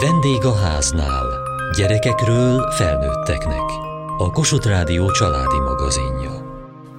Vendég 0.00 0.44
a 0.44 0.54
háznál. 0.54 1.26
Gyerekekről 1.76 2.70
felnőtteknek. 2.70 3.62
A 4.18 4.30
Kossuth 4.30 4.66
Rádió 4.66 5.10
családi 5.10 5.58
magazinja. 5.58 6.30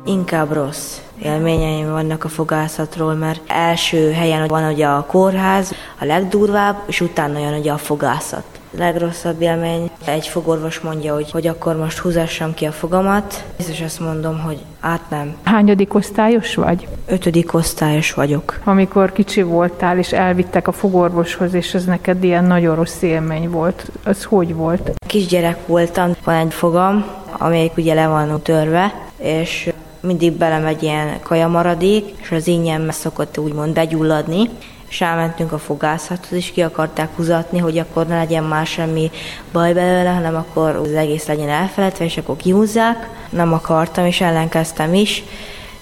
Inkább 0.06 0.52
rossz 0.52 0.98
élményeim 1.22 1.92
vannak 1.92 2.24
a 2.24 2.28
fogászatról, 2.28 3.14
mert 3.14 3.42
első 3.48 4.12
helyen 4.12 4.48
van 4.48 4.72
ugye 4.72 4.88
a 4.88 5.06
kórház, 5.06 5.72
a 6.00 6.06
legdurvább, 6.06 6.84
és 6.86 7.02
utána 7.02 7.40
jön 7.40 7.60
ugye 7.60 7.72
a 7.72 7.78
fogászat. 7.78 8.46
Legrosszabb 8.78 9.42
élmény, 9.42 9.90
egy 10.06 10.28
fogorvos 10.28 10.80
mondja, 10.80 11.14
hogy, 11.14 11.32
hogy 11.32 11.48
akkor 11.48 11.76
most 11.76 11.98
húzassam 11.98 12.54
ki 12.54 12.66
a 12.66 12.72
fogamat, 12.72 13.44
és 13.70 13.82
azt 13.82 14.00
mondom, 14.00 14.40
hogy 14.40 14.58
át 14.80 15.10
nem. 15.10 15.36
Hányadik 15.44 15.94
osztályos 15.94 16.56
vagy? 16.56 16.88
Ötödik 17.06 17.54
osztályos 17.54 18.14
vagyok. 18.14 18.60
Amikor 18.64 19.12
kicsi 19.12 19.42
voltál, 19.42 19.98
és 19.98 20.12
elvittek 20.12 20.68
a 20.68 20.72
fogorvoshoz, 20.72 21.54
és 21.54 21.74
ez 21.74 21.86
neked 21.86 22.24
ilyen 22.24 22.46
nagyon 22.46 22.76
rossz 22.76 23.02
élmény 23.02 23.50
volt, 23.50 23.92
az 24.04 24.24
hogy 24.24 24.54
volt? 24.54 24.92
Kisgyerek 25.08 25.68
voltam, 25.68 26.12
van 26.24 26.36
egy 26.36 26.54
fogam, 26.54 27.06
amelyik 27.38 27.78
ugye 27.78 27.94
le 27.94 28.08
van 28.08 28.42
törve, 28.42 28.94
és 29.18 29.70
mindig 30.06 30.32
belemegy 30.32 30.84
ilyen 30.84 31.20
kajamaradék, 31.24 32.14
és 32.22 32.32
az 32.32 32.48
ingyen 32.48 32.92
szokott 32.92 33.38
úgymond 33.38 33.74
begyulladni, 33.74 34.50
és 34.90 35.02
elmentünk 35.02 35.52
a 35.52 35.58
fogászathoz, 35.58 36.38
és 36.38 36.52
ki 36.52 36.62
akarták 36.62 37.10
húzatni, 37.16 37.60
hogy 37.60 37.78
akkor 37.78 38.08
ne 38.08 38.18
legyen 38.18 38.44
már 38.44 38.66
semmi 38.66 39.12
baj 39.52 39.74
belőle, 39.74 40.10
hanem 40.10 40.36
akkor 40.36 40.76
az 40.76 40.94
egész 40.94 41.26
legyen 41.26 41.50
elfeledve, 41.50 42.06
és 42.06 42.18
akkor 42.18 42.36
kihúzzák. 42.36 43.10
Nem 43.30 43.54
akartam, 43.54 44.06
és 44.06 44.22
ellenkeztem 44.22 44.94
is. 44.94 45.24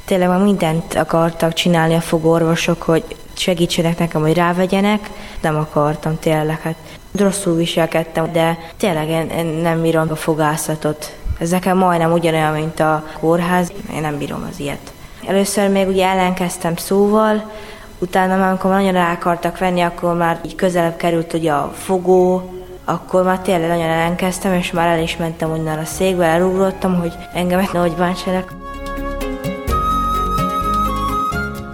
Tényleg 0.06 0.28
már 0.28 0.40
mindent 0.40 0.94
akartak 0.94 1.54
csinálni 1.54 1.94
a 1.94 2.02
fogorvosok, 2.02 2.82
hogy 2.82 3.04
segítsenek 3.34 4.00
nekem, 4.00 4.22
hogy 4.22 4.34
rávegyenek. 4.34 5.10
Nem 5.42 5.56
akartam 5.56 6.20
tényleg, 6.20 6.62
hát 6.62 6.76
rosszul 7.16 7.56
viselkedtem, 7.56 8.32
de 8.32 8.58
tényleg 8.78 9.10
én, 9.10 9.30
én 9.30 9.46
nem 9.46 9.82
bírom 9.82 10.08
a 10.10 10.16
fogászatot. 10.16 11.16
Ez 11.40 11.50
nekem 11.50 11.78
majdnem 11.78 12.12
ugyanolyan, 12.12 12.54
mint 12.54 12.80
a 12.80 13.04
kórház. 13.20 13.72
Én 13.94 14.02
nem 14.02 14.18
bírom 14.18 14.48
az 14.52 14.60
ilyet. 14.60 14.94
Először 15.28 15.70
még 15.70 15.88
ugye 15.88 16.06
ellenkeztem 16.06 16.76
szóval, 16.76 17.52
utána 18.00 18.38
már 18.38 18.50
amikor 18.50 18.72
nagyon 18.72 18.92
rá 18.92 19.12
akartak 19.12 19.58
venni, 19.58 19.82
akkor 19.82 20.16
már 20.16 20.40
így 20.46 20.56
közelebb 20.56 20.96
került 20.96 21.34
ugye 21.34 21.52
a 21.52 21.72
fogó, 21.74 22.54
akkor 22.86 23.24
már 23.24 23.40
tényleg 23.40 23.68
nagyon 23.68 23.90
ellenkeztem, 23.90 24.54
és 24.54 24.72
már 24.72 24.88
el 24.88 25.02
is 25.02 25.18
mentem 25.18 25.52
onnan 25.52 25.78
a 25.78 25.86
székbe, 25.86 26.26
elugrottam, 26.26 27.00
hogy 27.00 27.14
engem 27.34 27.68
nehogy 27.74 27.96
bántsanak. 27.96 28.54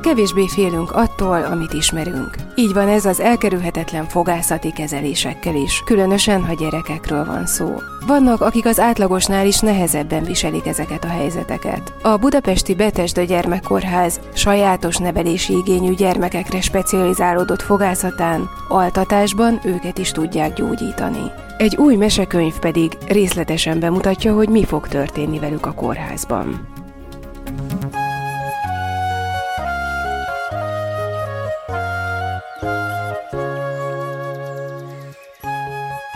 Kevésbé 0.02 0.48
félünk 0.48 0.92
attól, 0.92 1.44
amit 1.44 1.74
ismerünk. 1.74 2.39
Így 2.60 2.74
van 2.74 2.88
ez 2.88 3.06
az 3.06 3.20
elkerülhetetlen 3.20 4.06
fogászati 4.06 4.72
kezelésekkel 4.72 5.56
is, 5.56 5.82
különösen, 5.86 6.46
ha 6.46 6.54
gyerekekről 6.54 7.26
van 7.26 7.46
szó. 7.46 7.76
Vannak, 8.08 8.42
akik 8.42 8.66
az 8.66 8.80
átlagosnál 8.80 9.46
is 9.46 9.60
nehezebben 9.60 10.24
viselik 10.24 10.68
ezeket 10.68 11.04
a 11.04 11.08
helyzeteket. 11.08 11.94
A 12.02 12.18
Budapesti 12.18 12.76
Betesda 12.76 13.24
Gyermekkórház 13.24 14.20
sajátos 14.34 14.98
nevelési 14.98 15.54
igényű 15.54 15.94
gyermekekre 15.94 16.62
specializálódott 16.62 17.62
fogászatán, 17.62 18.50
altatásban 18.68 19.60
őket 19.64 19.98
is 19.98 20.12
tudják 20.12 20.54
gyógyítani. 20.54 21.32
Egy 21.58 21.76
új 21.76 21.96
mesekönyv 21.96 22.60
pedig 22.60 22.92
részletesen 23.08 23.80
bemutatja, 23.80 24.34
hogy 24.34 24.50
mi 24.50 24.66
fog 24.66 24.88
történni 24.88 25.40
velük 25.40 25.66
a 25.66 25.74
kórházban. 25.74 26.79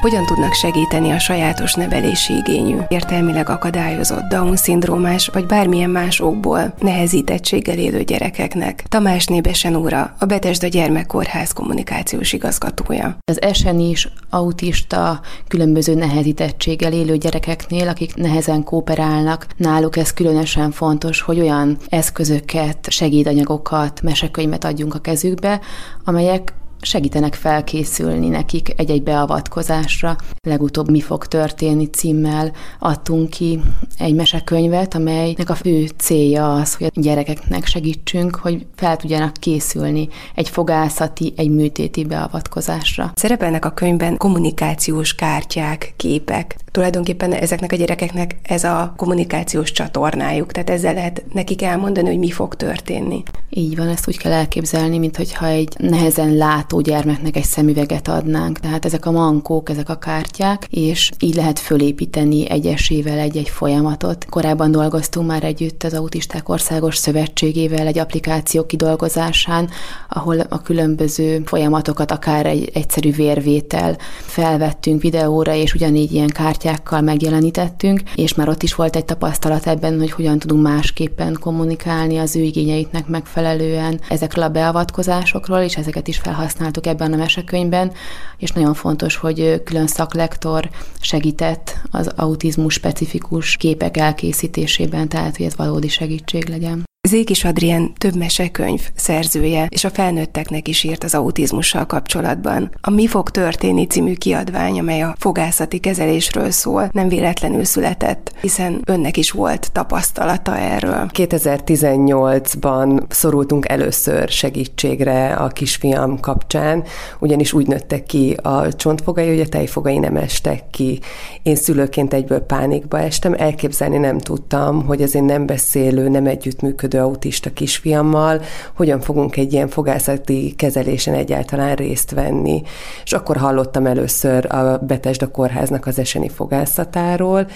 Hogyan 0.03 0.25
tudnak 0.25 0.53
segíteni 0.53 1.11
a 1.11 1.19
sajátos 1.19 1.73
nevelési 1.73 2.33
igényű, 2.33 2.77
értelmileg 2.87 3.49
akadályozott, 3.49 4.29
Down-szindrómás 4.29 5.27
vagy 5.27 5.45
bármilyen 5.45 5.89
más 5.89 6.19
okból 6.19 6.73
nehezítettséggel 6.79 7.77
élő 7.77 8.03
gyerekeknek. 8.03 8.83
Tamás 8.87 9.25
Nébesen 9.25 9.75
úra, 9.75 10.15
a 10.19 10.25
Betesda 10.25 10.67
Gyermekkórház 10.67 11.51
kommunikációs 11.51 12.33
igazgatója. 12.33 13.17
Az 13.25 13.41
esen 13.41 13.79
is 13.79 14.09
autista, 14.29 15.21
különböző 15.47 15.95
nehezítettséggel 15.95 16.93
élő 16.93 17.17
gyerekeknél, 17.17 17.87
akik 17.87 18.15
nehezen 18.15 18.63
kooperálnak, 18.63 19.47
náluk 19.57 19.97
ez 19.97 20.13
különösen 20.13 20.71
fontos, 20.71 21.21
hogy 21.21 21.39
olyan 21.39 21.77
eszközöket, 21.89 22.89
segédanyagokat, 22.89 24.01
mesekönyvet 24.01 24.63
adjunk 24.63 24.93
a 24.93 24.99
kezükbe, 24.99 25.59
amelyek 26.03 26.53
segítenek 26.83 27.33
felkészülni 27.33 28.27
nekik 28.27 28.73
egy-egy 28.77 29.03
beavatkozásra. 29.03 30.15
Legutóbb 30.41 30.89
Mi 30.89 31.01
fog 31.01 31.25
történni 31.25 31.85
címmel 31.85 32.51
adtunk 32.79 33.29
ki 33.29 33.59
egy 33.97 34.15
mesekönyvet, 34.15 34.95
amelynek 34.95 35.49
a 35.49 35.55
fő 35.55 35.89
célja 35.97 36.53
az, 36.53 36.75
hogy 36.75 36.87
a 36.87 36.99
gyerekeknek 36.99 37.65
segítsünk, 37.65 38.35
hogy 38.35 38.65
fel 38.75 38.97
tudjanak 38.97 39.33
készülni 39.33 40.07
egy 40.35 40.49
fogászati, 40.49 41.33
egy 41.35 41.49
műtéti 41.49 42.05
beavatkozásra. 42.05 43.11
Szerepelnek 43.15 43.65
a 43.65 43.71
könyvben 43.71 44.17
kommunikációs 44.17 45.15
kártyák, 45.15 45.93
képek. 45.97 46.55
Tulajdonképpen 46.71 47.33
ezeknek 47.33 47.71
a 47.71 47.75
gyerekeknek 47.75 48.35
ez 48.43 48.63
a 48.63 48.93
kommunikációs 48.97 49.71
csatornájuk, 49.71 50.51
tehát 50.51 50.69
ezzel 50.69 50.93
lehet 50.93 51.23
nekik 51.33 51.61
elmondani, 51.61 52.07
hogy 52.07 52.17
mi 52.17 52.31
fog 52.31 52.55
történni. 52.55 53.23
Így 53.49 53.77
van, 53.77 53.87
ezt 53.87 54.07
úgy 54.07 54.17
kell 54.17 54.31
elképzelni, 54.31 54.97
mintha 54.97 55.45
egy 55.45 55.73
nehezen 55.77 56.35
lát 56.35 56.72
látó 56.73 56.91
gyermeknek 56.91 57.35
egy 57.35 57.43
szemüveget 57.43 58.07
adnánk. 58.07 58.59
Tehát 58.59 58.85
ezek 58.85 59.05
a 59.05 59.11
mankók, 59.11 59.69
ezek 59.69 59.89
a 59.89 59.95
kártyák, 59.95 60.67
és 60.69 61.11
így 61.19 61.35
lehet 61.35 61.59
fölépíteni 61.59 62.49
egyesével 62.49 63.19
egy-egy 63.19 63.49
folyamatot. 63.49 64.25
Korábban 64.29 64.71
dolgoztunk 64.71 65.27
már 65.27 65.43
együtt 65.43 65.83
az 65.83 65.93
Autisták 65.93 66.49
Országos 66.49 66.97
Szövetségével 66.97 67.87
egy 67.87 67.97
applikáció 67.97 68.65
kidolgozásán, 68.65 69.69
ahol 70.09 70.39
a 70.39 70.61
különböző 70.61 71.41
folyamatokat, 71.45 72.11
akár 72.11 72.45
egy 72.45 72.69
egyszerű 72.73 73.11
vérvétel 73.11 73.97
felvettünk 74.19 75.01
videóra, 75.01 75.53
és 75.53 75.73
ugyanígy 75.73 76.11
ilyen 76.11 76.29
kártyákkal 76.29 77.01
megjelenítettünk, 77.01 78.01
és 78.15 78.33
már 78.33 78.49
ott 78.49 78.63
is 78.63 78.75
volt 78.75 78.95
egy 78.95 79.05
tapasztalat 79.05 79.67
ebben, 79.67 79.99
hogy 79.99 80.11
hogyan 80.11 80.39
tudunk 80.39 80.63
másképpen 80.63 81.37
kommunikálni 81.39 82.17
az 82.17 82.35
ő 82.35 82.41
igényeiknek 82.41 83.07
megfelelően 83.07 83.99
ezekről 84.09 84.43
a 84.43 84.49
beavatkozásokról, 84.49 85.59
és 85.59 85.77
ezeket 85.77 86.07
is 86.07 86.17
felhasználni 86.17 86.61
használtuk 86.63 86.93
ebben 86.93 87.13
a 87.13 87.23
mesekönyvben, 87.23 87.91
és 88.37 88.51
nagyon 88.51 88.73
fontos, 88.73 89.15
hogy 89.15 89.61
külön 89.63 89.87
szaklektor 89.87 90.69
segített 90.99 91.77
az 91.91 92.07
autizmus 92.07 92.73
specifikus 92.73 93.57
képek 93.57 93.97
elkészítésében, 93.97 95.09
tehát 95.09 95.37
hogy 95.37 95.45
ez 95.45 95.55
valódi 95.55 95.87
segítség 95.87 96.49
legyen. 96.49 96.83
Zékis 97.09 97.43
Adrien 97.43 97.93
több 97.97 98.15
mesekönyv 98.15 98.81
szerzője, 98.95 99.67
és 99.69 99.83
a 99.83 99.89
felnőtteknek 99.89 100.67
is 100.67 100.83
írt 100.83 101.03
az 101.03 101.15
autizmussal 101.15 101.85
kapcsolatban. 101.85 102.71
A 102.81 102.89
Mi 102.89 103.07
fog 103.07 103.29
történni 103.29 103.85
című 103.85 104.13
kiadvány, 104.13 104.79
amely 104.79 105.01
a 105.01 105.15
fogászati 105.19 105.79
kezelésről 105.79 106.51
szól, 106.51 106.89
nem 106.91 107.07
véletlenül 107.07 107.63
született, 107.63 108.33
hiszen 108.41 108.81
önnek 108.85 109.17
is 109.17 109.31
volt 109.31 109.71
tapasztalata 109.71 110.57
erről. 110.57 111.09
2018-ban 111.13 113.03
szorultunk 113.09 113.69
először 113.69 114.29
segítségre 114.29 115.33
a 115.33 115.47
kisfiam 115.47 116.19
kapcsán, 116.19 116.83
ugyanis 117.19 117.53
úgy 117.53 117.67
nőttek 117.67 118.03
ki 118.03 118.33
a 118.41 118.73
csontfogai, 118.73 119.27
hogy 119.27 119.39
a 119.39 119.49
tejfogai 119.49 119.97
nem 119.97 120.15
estek 120.15 120.69
ki. 120.69 120.99
Én 121.41 121.55
szülőként 121.55 122.13
egyből 122.13 122.39
pánikba 122.39 122.99
estem, 122.99 123.33
elképzelni 123.33 123.97
nem 123.97 124.19
tudtam, 124.19 124.85
hogy 124.85 125.01
az 125.01 125.15
én 125.15 125.23
nem 125.23 125.45
beszélő, 125.45 126.09
nem 126.09 126.25
együttműködő 126.25 126.91
működő 126.93 126.99
autista 126.99 127.53
kisfiammal, 127.53 128.41
hogyan 128.75 129.01
fogunk 129.01 129.37
egy 129.37 129.53
ilyen 129.53 129.67
fogászati 129.67 130.53
kezelésen 130.57 131.13
egyáltalán 131.13 131.75
részt 131.75 132.11
venni. 132.11 132.61
És 133.03 133.13
akkor 133.13 133.37
hallottam 133.37 133.85
először 133.85 134.53
a 134.53 134.77
Betesda 134.77 135.27
kórháznak 135.27 135.85
az 135.87 135.99
eseni 135.99 136.29
fogászatáról, 136.29 137.47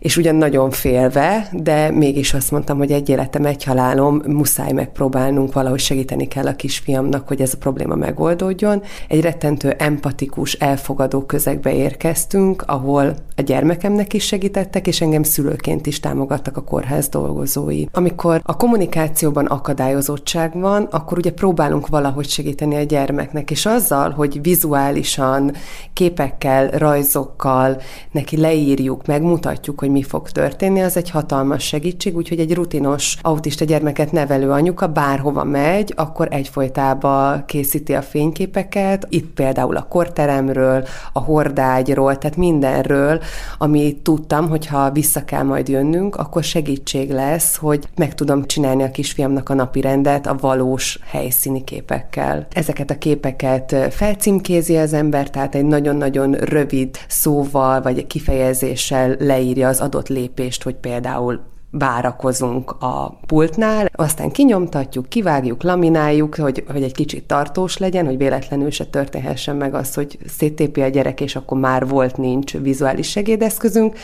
és 0.00 0.16
ugyan 0.16 0.34
nagyon 0.34 0.70
félve, 0.70 1.48
de 1.52 1.90
mégis 1.90 2.34
azt 2.34 2.50
mondtam, 2.50 2.78
hogy 2.78 2.92
egy 2.92 3.08
életem, 3.08 3.44
egy 3.44 3.64
halálom, 3.64 4.22
muszáj 4.26 4.72
megpróbálnunk, 4.72 5.52
valahogy 5.52 5.80
segíteni 5.80 6.28
kell 6.28 6.46
a 6.46 6.56
kisfiamnak, 6.56 7.28
hogy 7.28 7.40
ez 7.40 7.52
a 7.54 7.58
probléma 7.58 7.94
megoldódjon. 7.94 8.82
Egy 9.08 9.20
rettentő 9.20 9.70
empatikus, 9.70 10.52
elfogadó 10.52 11.20
közegbe 11.20 11.74
érkeztünk, 11.74 12.62
ahol 12.66 13.16
a 13.36 13.42
gyermekemnek 13.42 14.12
is 14.12 14.26
segítettek, 14.26 14.86
és 14.86 15.00
engem 15.00 15.22
szülőként 15.22 15.86
is 15.86 16.00
támogattak 16.00 16.56
a 16.56 16.64
kórház 16.64 17.08
dolgozói. 17.08 17.84
Amikor 17.92 18.40
a 18.44 18.56
kommunikációban 18.56 19.46
akadályozottság 19.46 20.60
van, 20.60 20.82
akkor 20.90 21.18
ugye 21.18 21.32
próbálunk 21.32 21.88
valahogy 21.88 22.28
segíteni 22.28 22.76
a 22.76 22.82
gyermeknek, 22.82 23.50
és 23.50 23.66
azzal, 23.66 24.10
hogy 24.10 24.42
vizuálisan, 24.42 25.52
képekkel, 25.92 26.68
rajzokkal 26.68 27.80
neki 28.10 28.36
leírjuk, 28.36 29.06
megmutatjuk, 29.06 29.80
hogy 29.80 29.89
hogy 29.90 29.98
mi 29.98 30.06
fog 30.08 30.30
történni, 30.30 30.80
az 30.80 30.96
egy 30.96 31.10
hatalmas 31.10 31.64
segítség, 31.64 32.16
úgyhogy 32.16 32.38
egy 32.38 32.54
rutinos 32.54 33.16
autista 33.22 33.64
gyermeket 33.64 34.12
nevelő 34.12 34.50
anyuka 34.50 34.86
bárhova 34.86 35.44
megy, 35.44 35.92
akkor 35.96 36.28
egyfolytában 36.30 37.44
készíti 37.46 37.94
a 37.94 38.02
fényképeket, 38.02 39.06
itt 39.08 39.34
például 39.34 39.76
a 39.76 39.86
korteremről, 39.88 40.84
a 41.12 41.20
hordágyról, 41.20 42.18
tehát 42.18 42.36
mindenről, 42.36 43.20
ami 43.58 43.98
tudtam, 44.02 44.48
hogy 44.48 44.66
ha 44.66 44.90
vissza 44.90 45.24
kell 45.24 45.42
majd 45.42 45.68
jönnünk, 45.68 46.16
akkor 46.16 46.44
segítség 46.44 47.10
lesz, 47.10 47.56
hogy 47.56 47.88
meg 47.96 48.14
tudom 48.14 48.46
csinálni 48.46 48.82
a 48.82 48.90
kisfiamnak 48.90 49.48
a 49.48 49.54
napi 49.54 49.80
rendet 49.80 50.26
a 50.26 50.36
valós 50.40 50.98
helyszíni 51.04 51.64
képekkel. 51.64 52.46
Ezeket 52.52 52.90
a 52.90 52.98
képeket 52.98 53.76
felcímkézi 53.90 54.76
az 54.76 54.92
ember, 54.92 55.30
tehát 55.30 55.54
egy 55.54 55.64
nagyon-nagyon 55.64 56.32
rövid 56.32 56.98
szóval 57.08 57.82
vagy 57.82 58.06
kifejezéssel 58.06 59.16
leírja 59.18 59.68
az 59.68 59.79
adott 59.80 60.08
lépést, 60.08 60.62
hogy 60.62 60.74
például 60.74 61.40
várakozunk 61.70 62.70
a 62.70 63.18
pultnál, 63.26 63.90
aztán 63.92 64.30
kinyomtatjuk, 64.30 65.08
kivágjuk, 65.08 65.62
lamináljuk, 65.62 66.34
hogy, 66.34 66.64
hogy 66.70 66.82
egy 66.82 66.92
kicsit 66.92 67.24
tartós 67.24 67.78
legyen, 67.78 68.06
hogy 68.06 68.16
véletlenül 68.16 68.70
se 68.70 68.84
történhessen 68.84 69.56
meg 69.56 69.74
az, 69.74 69.94
hogy 69.94 70.18
széttépi 70.26 70.82
a 70.82 70.88
gyerek, 70.88 71.20
és 71.20 71.36
akkor 71.36 71.58
már 71.58 71.88
volt, 71.88 72.16
nincs 72.16 72.58
vizuális 72.58 73.10
segédeszközünk, 73.10 73.98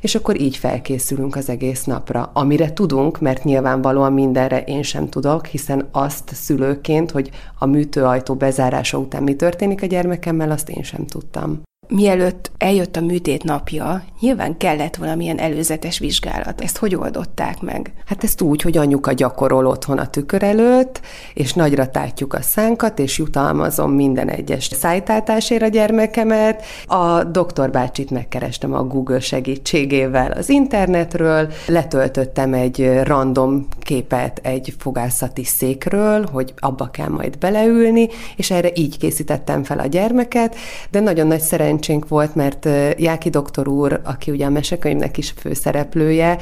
és 0.00 0.14
akkor 0.14 0.40
így 0.40 0.56
felkészülünk 0.56 1.36
az 1.36 1.48
egész 1.48 1.84
napra, 1.84 2.30
amire 2.34 2.72
tudunk, 2.72 3.20
mert 3.20 3.44
nyilvánvalóan 3.44 4.12
mindenre 4.12 4.62
én 4.62 4.82
sem 4.82 5.08
tudok, 5.08 5.46
hiszen 5.46 5.88
azt 5.92 6.34
szülőként, 6.34 7.10
hogy 7.10 7.30
a 7.58 7.66
műtőajtó 7.66 8.34
bezárása 8.34 8.98
után 8.98 9.22
mi 9.22 9.36
történik 9.36 9.82
a 9.82 9.86
gyermekemmel, 9.86 10.50
azt 10.50 10.68
én 10.68 10.82
sem 10.82 11.06
tudtam 11.06 11.66
mielőtt 11.88 12.50
eljött 12.58 12.96
a 12.96 13.00
műtét 13.00 13.44
napja, 13.44 14.04
nyilván 14.20 14.56
kellett 14.56 14.96
valamilyen 14.96 15.38
előzetes 15.38 15.98
vizsgálat. 15.98 16.60
Ezt 16.60 16.78
hogy 16.78 16.94
oldották 16.94 17.60
meg? 17.60 17.92
Hát 18.06 18.24
ezt 18.24 18.40
úgy, 18.40 18.62
hogy 18.62 18.76
anyuka 18.76 19.12
gyakorol 19.12 19.66
otthon 19.66 19.98
a 19.98 20.10
tükör 20.10 20.42
előtt, 20.42 21.00
és 21.34 21.52
nagyra 21.52 21.90
tátjuk 21.90 22.34
a 22.34 22.42
szánkat, 22.42 22.98
és 22.98 23.18
jutalmazom 23.18 23.92
minden 23.92 24.28
egyes 24.28 24.70
szájtátásért 24.74 25.62
a 25.62 25.68
gyermekemet. 25.68 26.64
A 26.86 27.24
doktor 27.24 27.70
bácsit 27.70 28.10
megkerestem 28.10 28.74
a 28.74 28.84
Google 28.84 29.20
segítségével 29.20 30.30
az 30.30 30.48
internetről, 30.48 31.52
letöltöttem 31.66 32.54
egy 32.54 33.00
random 33.02 33.66
képet 33.80 34.40
egy 34.42 34.74
fogászati 34.78 35.44
székről, 35.44 36.26
hogy 36.32 36.54
abba 36.58 36.90
kell 36.90 37.08
majd 37.08 37.38
beleülni, 37.38 38.08
és 38.36 38.50
erre 38.50 38.70
így 38.74 38.98
készítettem 38.98 39.64
fel 39.64 39.78
a 39.78 39.86
gyermeket, 39.86 40.56
de 40.90 41.00
nagyon 41.00 41.26
nagy 41.26 41.40
szerencsé 41.40 41.76
szerencsénk 41.78 42.08
volt, 42.08 42.34
mert 42.34 42.68
Jáki 42.98 43.30
doktor 43.30 43.68
úr, 43.68 44.00
aki 44.04 44.30
ugye 44.30 44.46
a 44.46 44.50
mesekönyvnek 44.50 45.18
is 45.18 45.30
főszereplője, 45.30 46.38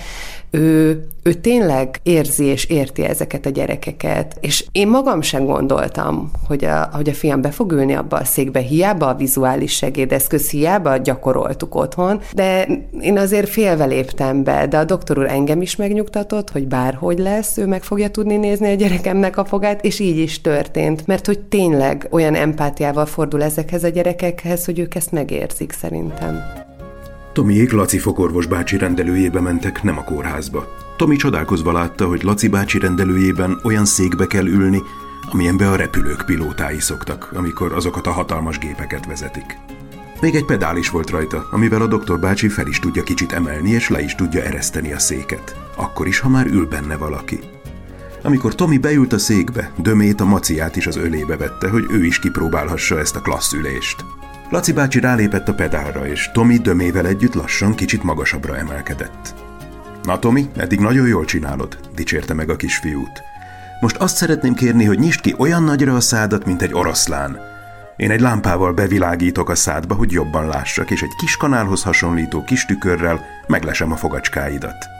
ő, 0.56 1.06
ő 1.22 1.32
tényleg 1.32 2.00
érzi 2.02 2.44
és 2.44 2.64
érti 2.64 3.04
ezeket 3.04 3.46
a 3.46 3.50
gyerekeket. 3.50 4.36
És 4.40 4.64
én 4.72 4.88
magam 4.88 5.20
sem 5.20 5.44
gondoltam, 5.44 6.30
hogy 6.46 6.64
a, 6.64 6.88
hogy 6.92 7.08
a 7.08 7.14
fiam 7.14 7.40
be 7.40 7.50
fog 7.50 7.72
ülni 7.72 7.94
abba 7.94 8.16
a 8.16 8.24
székbe, 8.24 8.60
hiába 8.60 9.08
a 9.08 9.14
vizuális 9.14 9.72
segédeszköz, 9.72 10.50
hiába 10.50 10.96
gyakoroltuk 10.96 11.74
otthon, 11.74 12.20
de 12.34 12.68
én 13.00 13.18
azért 13.18 13.48
félve 13.48 13.84
léptem 13.84 14.44
be, 14.44 14.66
de 14.66 14.78
a 14.78 14.84
doktor 14.84 15.18
úr 15.18 15.26
engem 15.26 15.62
is 15.62 15.76
megnyugtatott, 15.76 16.50
hogy 16.50 16.66
bárhogy 16.66 17.18
lesz, 17.18 17.56
ő 17.56 17.66
meg 17.66 17.82
fogja 17.82 18.08
tudni 18.08 18.36
nézni 18.36 18.70
a 18.70 18.74
gyerekemnek 18.74 19.36
a 19.36 19.44
fogát, 19.44 19.84
és 19.84 19.98
így 19.98 20.18
is 20.18 20.40
történt, 20.40 21.06
mert 21.06 21.26
hogy 21.26 21.40
tényleg 21.40 22.08
olyan 22.10 22.34
empátiával 22.34 23.06
fordul 23.06 23.42
ezekhez 23.42 23.84
a 23.84 23.88
gyerekekhez, 23.88 24.64
hogy 24.64 24.78
ők 24.78 24.94
ezt 24.94 25.12
megérzik 25.12 25.72
szerintem. 25.72 26.65
Tomiék 27.36 27.72
Laci 27.72 27.98
fogorvos 27.98 28.46
bácsi 28.46 28.78
rendelőjébe 28.78 29.40
mentek, 29.40 29.82
nem 29.82 29.98
a 29.98 30.04
kórházba. 30.04 30.76
Tomi 30.96 31.16
csodálkozva 31.16 31.72
látta, 31.72 32.06
hogy 32.06 32.22
Laci 32.22 32.48
bácsi 32.48 32.78
rendelőjében 32.78 33.60
olyan 33.62 33.84
székbe 33.84 34.26
kell 34.26 34.46
ülni, 34.46 34.82
amilyenbe 35.30 35.70
a 35.70 35.76
repülők 35.76 36.24
pilótái 36.26 36.80
szoktak, 36.80 37.30
amikor 37.34 37.72
azokat 37.72 38.06
a 38.06 38.10
hatalmas 38.10 38.58
gépeket 38.58 39.06
vezetik. 39.06 39.58
Még 40.20 40.34
egy 40.34 40.44
pedál 40.44 40.76
is 40.76 40.90
volt 40.90 41.10
rajta, 41.10 41.46
amivel 41.50 41.82
a 41.82 41.86
doktor 41.86 42.20
bácsi 42.20 42.48
fel 42.48 42.66
is 42.66 42.78
tudja 42.78 43.02
kicsit 43.02 43.32
emelni, 43.32 43.70
és 43.70 43.88
le 43.88 44.00
is 44.00 44.14
tudja 44.14 44.42
ereszteni 44.42 44.92
a 44.92 44.98
széket. 44.98 45.56
Akkor 45.74 46.06
is, 46.06 46.18
ha 46.18 46.28
már 46.28 46.46
ül 46.46 46.66
benne 46.66 46.96
valaki. 46.96 47.38
Amikor 48.22 48.54
Tomi 48.54 48.78
beült 48.78 49.12
a 49.12 49.18
székbe, 49.18 49.72
Dömét 49.76 50.20
a 50.20 50.24
maciát 50.24 50.76
is 50.76 50.86
az 50.86 50.96
ölébe 50.96 51.36
vette, 51.36 51.68
hogy 51.68 51.84
ő 51.90 52.04
is 52.04 52.18
kipróbálhassa 52.18 52.98
ezt 52.98 53.16
a 53.16 53.20
klasszülést. 53.20 54.04
Laci 54.50 54.72
bácsi 54.72 55.00
rálépett 55.00 55.48
a 55.48 55.54
pedálra, 55.54 56.06
és 56.06 56.30
Tomi 56.32 56.56
dömével 56.56 57.06
együtt 57.06 57.34
lassan 57.34 57.74
kicsit 57.74 58.02
magasabbra 58.02 58.56
emelkedett. 58.56 59.34
Na 60.02 60.18
Tomi, 60.18 60.50
eddig 60.56 60.80
nagyon 60.80 61.06
jól 61.06 61.24
csinálod, 61.24 61.78
dicsérte 61.94 62.34
meg 62.34 62.50
a 62.50 62.56
kisfiút. 62.56 63.22
Most 63.80 63.96
azt 63.96 64.16
szeretném 64.16 64.54
kérni, 64.54 64.84
hogy 64.84 64.98
nyisd 64.98 65.20
ki 65.20 65.34
olyan 65.38 65.62
nagyra 65.62 65.94
a 65.94 66.00
szádat, 66.00 66.46
mint 66.46 66.62
egy 66.62 66.74
oroszlán. 66.74 67.38
Én 67.96 68.10
egy 68.10 68.20
lámpával 68.20 68.72
bevilágítok 68.72 69.48
a 69.48 69.54
szádba, 69.54 69.94
hogy 69.94 70.12
jobban 70.12 70.46
lássak, 70.46 70.90
és 70.90 71.02
egy 71.02 71.14
kis 71.18 71.36
kanálhoz 71.36 71.82
hasonlító 71.82 72.44
kis 72.44 72.64
tükörrel 72.64 73.20
meglesem 73.46 73.92
a 73.92 73.96
fogacskáidat. 73.96 74.95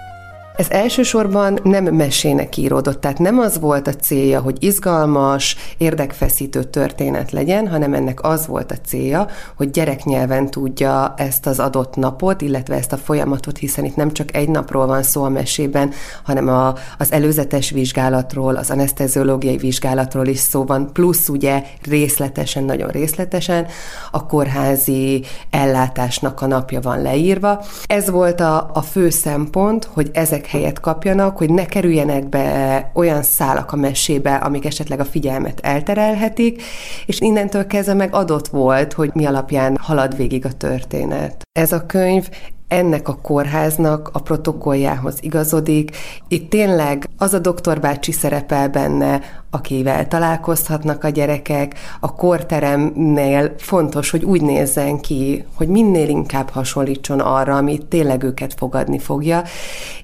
Ez 0.57 0.71
elsősorban 0.71 1.59
nem 1.63 1.85
mesének 1.85 2.57
íródott, 2.57 3.01
tehát 3.01 3.19
nem 3.19 3.39
az 3.39 3.61
volt 3.61 3.87
a 3.87 3.93
célja, 3.95 4.41
hogy 4.41 4.57
izgalmas, 4.61 5.57
érdekfeszítő 5.79 6.65
történet 6.65 7.31
legyen, 7.31 7.69
hanem 7.69 7.95
ennek 7.95 8.23
az 8.23 8.47
volt 8.47 8.73
a 8.73 8.77
célja, 8.87 9.27
hogy 9.57 9.71
gyereknyelven 9.71 10.51
tudja 10.51 11.15
ezt 11.17 11.47
az 11.47 11.59
adott 11.59 11.97
napot, 11.97 12.41
illetve 12.41 12.75
ezt 12.75 12.93
a 12.93 12.97
folyamatot, 12.97 13.59
hiszen 13.59 13.85
itt 13.85 13.97
nem 13.97 14.13
csak 14.13 14.37
egy 14.37 14.49
napról 14.49 14.87
van 14.87 15.03
szó 15.03 15.23
a 15.23 15.29
mesében, 15.29 15.93
hanem 16.23 16.49
a, 16.49 16.75
az 16.99 17.13
előzetes 17.13 17.71
vizsgálatról, 17.71 18.57
az 18.57 18.71
anesteziológiai 18.71 19.57
vizsgálatról 19.57 20.27
is 20.27 20.39
szó 20.39 20.65
van, 20.65 20.93
plusz 20.93 21.29
ugye 21.29 21.63
részletesen, 21.89 22.65
nagyon 22.65 22.89
részletesen 22.89 23.67
a 24.11 24.27
kórházi 24.27 25.25
ellátásnak 25.51 26.41
a 26.41 26.47
napja 26.47 26.81
van 26.81 27.03
leírva. 27.03 27.65
Ez 27.87 28.11
volt 28.11 28.41
a, 28.41 28.71
a 28.73 28.83
fő 28.83 29.11
szempont, 29.11 29.85
hogy 29.85 30.11
ezek 30.13 30.46
helyet 30.47 30.81
kapjanak, 30.81 31.37
hogy 31.37 31.51
ne 31.51 31.67
kerüljenek 31.67 32.29
be 32.29 32.91
olyan 32.95 33.23
szálak 33.23 33.73
a 33.73 33.77
mesébe, 33.77 34.35
amik 34.35 34.65
esetleg 34.65 35.01
a 35.01 35.05
figyelmet 35.05 35.61
elterelhetik, 35.61 36.63
és 37.07 37.21
innentől 37.21 37.67
kezdve 37.67 37.95
meg 37.95 38.15
adott 38.15 38.49
volt, 38.49 38.93
hogy 38.93 39.11
mi 39.15 39.25
alapján 39.25 39.77
halad 39.81 40.17
végig 40.17 40.45
a 40.45 40.53
történet. 40.53 41.46
Ez 41.57 41.73
a 41.73 41.87
könyv 41.87 42.29
ennek 42.69 43.09
a 43.09 43.19
kórháznak 43.23 44.11
a 44.13 44.19
protokolljához 44.19 45.19
igazodik. 45.21 45.97
Itt 46.29 46.51
tényleg 46.51 47.09
az 47.19 47.35
a 47.35 47.39
doktor 47.39 47.81
bácsi 47.81 48.13
szerepel 48.13 48.69
benne, 48.69 49.21
akivel 49.51 50.09
találkozhatnak 50.09 51.05
a 51.05 51.09
gyerekek. 51.09 51.75
A 52.01 52.15
korteremnél 52.15 53.55
fontos, 53.59 54.11
hogy 54.11 54.25
úgy 54.25 54.43
nézzen 54.43 55.01
ki, 55.01 55.45
hogy 55.55 55.69
minél 55.69 56.09
inkább 56.09 56.49
hasonlítson 56.49 57.21
arra, 57.21 57.57
amit 57.57 57.87
tényleg 57.87 58.23
őket 58.23 58.55
fogadni 58.57 58.99
fogja. 58.99 59.43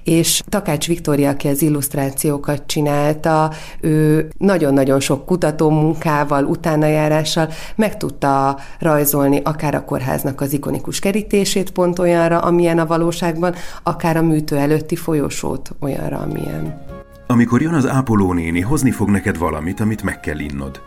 És 0.03 0.41
Takács 0.49 0.87
Viktória, 0.87 1.29
aki 1.29 1.47
az 1.47 1.61
illusztrációkat 1.61 2.63
csinálta, 2.65 3.51
ő 3.81 4.29
nagyon-nagyon 4.37 4.99
sok 4.99 5.25
kutató 5.25 5.69
munkával, 5.69 6.45
utánajárással 6.45 7.49
meg 7.75 7.97
tudta 7.97 8.57
rajzolni 8.79 9.41
akár 9.43 9.75
a 9.75 9.85
kórháznak 9.85 10.41
az 10.41 10.53
ikonikus 10.53 10.99
kerítését 10.99 11.42
pont 11.73 11.99
olyanra, 11.99 12.39
amilyen 12.39 12.79
a 12.79 12.85
valóságban, 12.85 13.55
akár 13.83 14.17
a 14.17 14.21
műtő 14.21 14.57
előtti 14.57 14.95
folyosót 14.95 15.71
olyanra, 15.79 16.17
amilyen. 16.17 16.85
Amikor 17.27 17.61
jön 17.61 17.73
az 17.73 17.87
ápoló 17.87 18.33
néni, 18.33 18.61
hozni 18.61 18.91
fog 18.91 19.09
neked 19.09 19.37
valamit, 19.37 19.79
amit 19.79 20.03
meg 20.03 20.19
kell 20.19 20.39
innod. 20.39 20.81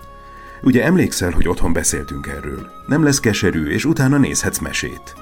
Ugye 0.63 0.85
emlékszel, 0.85 1.31
hogy 1.31 1.49
otthon 1.49 1.73
beszéltünk 1.73 2.27
erről? 2.27 2.67
Nem 2.87 3.03
lesz 3.05 3.21
keserű, 3.21 3.71
és 3.71 3.85
utána 3.85 4.19
nézhetsz 4.19 4.59
mesét. 4.59 5.15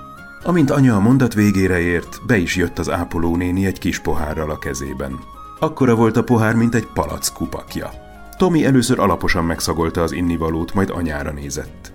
Amint 0.43 0.71
anya 0.71 0.95
a 0.95 1.01
mondat 1.01 1.35
végére 1.35 1.79
ért, 1.79 2.21
be 2.27 2.37
is 2.37 2.57
jött 2.57 2.79
az 2.79 2.91
ápoló 2.91 3.37
néni 3.37 3.67
egy 3.67 3.79
kis 3.79 3.99
pohárral 3.99 4.51
a 4.51 4.59
kezében. 4.59 5.19
Akkora 5.59 5.95
volt 5.95 6.17
a 6.17 6.25
pohár, 6.25 6.55
mint 6.55 6.75
egy 6.75 6.87
palac 6.95 7.29
kupakja. 7.29 7.91
Tomi 8.37 8.65
először 8.65 8.99
alaposan 8.99 9.45
megszagolta 9.45 10.03
az 10.03 10.13
innivalót, 10.13 10.75
majd 10.75 10.91
anyára 10.91 11.33
nézett. 11.33 11.93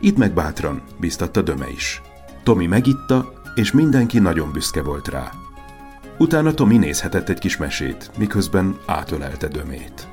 Itt 0.00 0.16
meg 0.16 0.32
bátran, 0.32 0.82
biztatta 1.00 1.42
Döme 1.42 1.70
is. 1.70 2.02
Tomi 2.42 2.66
megitta, 2.66 3.32
és 3.54 3.72
mindenki 3.72 4.18
nagyon 4.18 4.52
büszke 4.52 4.82
volt 4.82 5.08
rá. 5.08 5.32
Utána 6.18 6.52
Tomi 6.52 6.76
nézhetett 6.76 7.28
egy 7.28 7.38
kis 7.38 7.56
mesét, 7.56 8.10
miközben 8.18 8.78
átölelte 8.86 9.48
dömét. 9.48 10.08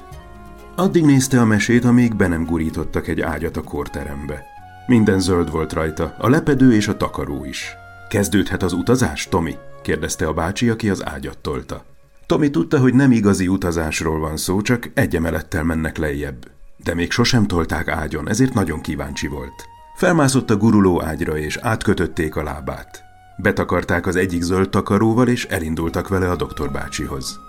Addig 0.76 1.06
nézte 1.06 1.40
a 1.40 1.46
mesét, 1.46 1.86
amíg 1.86 2.16
be 2.16 2.28
nem 2.28 2.46
gurítottak 2.46 3.08
egy 3.08 3.22
ágyat 3.22 3.58
a 3.58 3.62
korterembe. 3.64 4.44
Minden 4.88 5.20
zöld 5.20 5.52
volt 5.52 5.74
rajta, 5.74 6.16
a 6.18 6.30
lepedő 6.30 6.74
és 6.74 6.88
a 6.88 6.98
takaró 6.98 7.46
is. 7.46 7.74
Kezdődhet 8.10 8.64
az 8.64 8.74
utazás, 8.74 9.28
Tomi? 9.28 9.56
kérdezte 9.84 10.28
a 10.28 10.34
bácsi, 10.34 10.70
aki 10.70 10.90
az 10.90 11.06
ágyat 11.06 11.38
tolta. 11.38 11.84
Tomi 12.26 12.50
tudta, 12.50 12.80
hogy 12.80 12.94
nem 12.94 13.12
igazi 13.12 13.48
utazásról 13.48 14.20
van 14.20 14.38
szó, 14.38 14.62
csak 14.62 14.90
egy 14.94 15.16
emelettel 15.16 15.64
mennek 15.64 15.98
lejjebb. 15.98 16.52
De 16.84 16.94
még 16.94 17.12
sosem 17.12 17.48
tolták 17.48 17.88
ágyon, 17.88 18.30
ezért 18.30 18.54
nagyon 18.54 18.82
kíváncsi 18.82 19.28
volt. 19.28 19.66
Felmászott 19.96 20.50
a 20.50 20.58
guruló 20.58 21.04
ágyra, 21.04 21.38
és 21.38 21.58
átkötötték 21.58 22.36
a 22.36 22.44
lábát. 22.44 23.04
Betakarták 23.38 24.08
az 24.08 24.16
egyik 24.16 24.42
zöld 24.42 24.70
takaróval, 24.70 25.28
és 25.28 25.46
elindultak 25.46 26.08
vele 26.08 26.30
a 26.30 26.36
doktor 26.36 26.72
bácsihoz. 26.72 27.40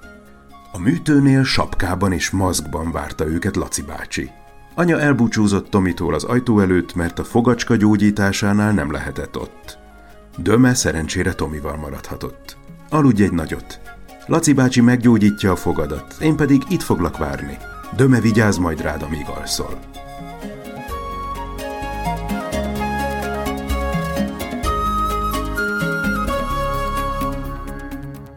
A 0.73 0.79
műtőnél 0.79 1.45
sapkában 1.45 2.13
és 2.13 2.31
maszkban 2.31 2.93
várta 2.93 3.27
őket 3.27 3.57
Laci 3.57 3.83
bácsi. 3.83 4.31
Anya 4.75 5.01
elbúcsúzott 5.01 5.71
Tomitól 5.71 6.15
az 6.15 6.25
ajtó 6.25 6.61
előtt, 6.61 6.95
mert 6.95 7.19
a 7.19 7.25
fogacska 7.25 7.77
gyógyításánál 7.77 8.73
nem 8.73 8.91
lehetett 8.91 9.39
ott. 9.39 9.79
Döme 10.37 10.75
szerencsére 10.75 11.33
Tomival 11.33 11.77
maradhatott. 11.77 12.57
Aludj 12.89 13.23
egy 13.23 13.33
nagyot. 13.33 13.81
Laci 14.27 14.53
bácsi 14.53 14.81
meggyógyítja 14.81 15.53
a 15.53 15.57
fogadat, 15.57 16.17
én 16.21 16.37
pedig 16.37 16.63
itt 16.69 16.83
foglak 16.83 17.17
várni. 17.19 17.57
Döme 17.97 18.21
vigyáz 18.21 18.57
majd 18.57 18.81
rád, 18.81 19.03
amíg 19.03 19.27
alszol. 19.39 19.79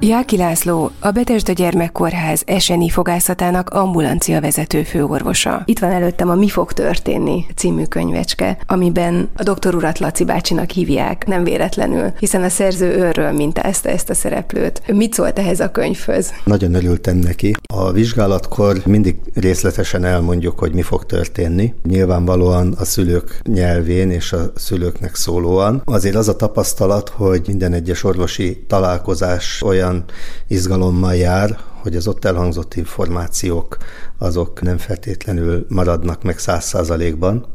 Jáki 0.01 0.37
László, 0.37 0.91
a 0.99 1.11
Betesda 1.11 1.53
Gyermekkórház 1.53 2.41
eseni 2.45 2.89
fogászatának 2.89 3.69
ambulancia 3.69 4.41
vezető 4.41 4.83
főorvosa. 4.83 5.61
Itt 5.65 5.79
van 5.79 5.91
előttem 5.91 6.29
a 6.29 6.35
Mi 6.35 6.49
fog 6.49 6.73
történni 6.73 7.45
című 7.55 7.83
könyvecske, 7.83 8.57
amiben 8.67 9.29
a 9.35 9.43
doktor 9.43 9.75
urat 9.75 9.99
Laci 9.99 10.25
bácsinak 10.25 10.69
hívják, 10.69 11.27
nem 11.27 11.43
véletlenül, 11.43 12.11
hiszen 12.19 12.43
a 12.43 12.49
szerző 12.49 12.85
őrről 12.85 13.31
mintázta 13.31 13.89
ezt 13.89 14.09
a 14.09 14.13
szereplőt. 14.13 14.81
Mit 14.87 15.13
szólt 15.13 15.39
ehhez 15.39 15.59
a 15.59 15.71
könyvhöz? 15.71 16.33
Nagyon 16.43 16.73
örültem 16.73 17.17
neki. 17.17 17.55
A 17.73 17.91
vizsgálatkor 17.91 18.81
mindig 18.85 19.15
részletesen 19.33 20.03
elmondjuk, 20.05 20.59
hogy 20.59 20.73
mi 20.73 20.81
fog 20.81 21.05
történni. 21.05 21.73
Nyilvánvalóan 21.83 22.75
a 22.77 22.85
szülők 22.85 23.41
nyelvén 23.43 24.11
és 24.11 24.33
a 24.33 24.51
szülőknek 24.55 25.15
szólóan. 25.15 25.81
Azért 25.85 26.15
az 26.15 26.27
a 26.27 26.35
tapasztalat, 26.35 27.09
hogy 27.09 27.41
minden 27.47 27.73
egyes 27.73 28.03
orvosi 28.03 28.63
találkozás 28.67 29.61
olyan 29.65 29.87
olyan 29.89 30.03
izgalommal 30.48 31.15
jár, 31.15 31.58
hogy 31.81 31.96
az 31.96 32.08
ott 32.08 32.25
elhangzott 32.25 32.75
információk 32.75 33.77
azok 34.17 34.62
nem 34.62 34.77
feltétlenül 34.77 35.65
maradnak 35.69 36.24
meg 36.24 36.39
száz 36.39 36.65
százalékban. 36.65 37.46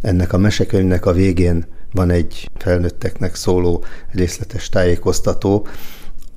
Ennek 0.00 0.32
a 0.32 0.38
mesekönyvnek 0.38 1.06
a 1.06 1.12
végén 1.12 1.66
van 1.92 2.10
egy 2.10 2.50
felnőtteknek 2.58 3.34
szóló 3.34 3.84
részletes 4.12 4.68
tájékoztató, 4.68 5.66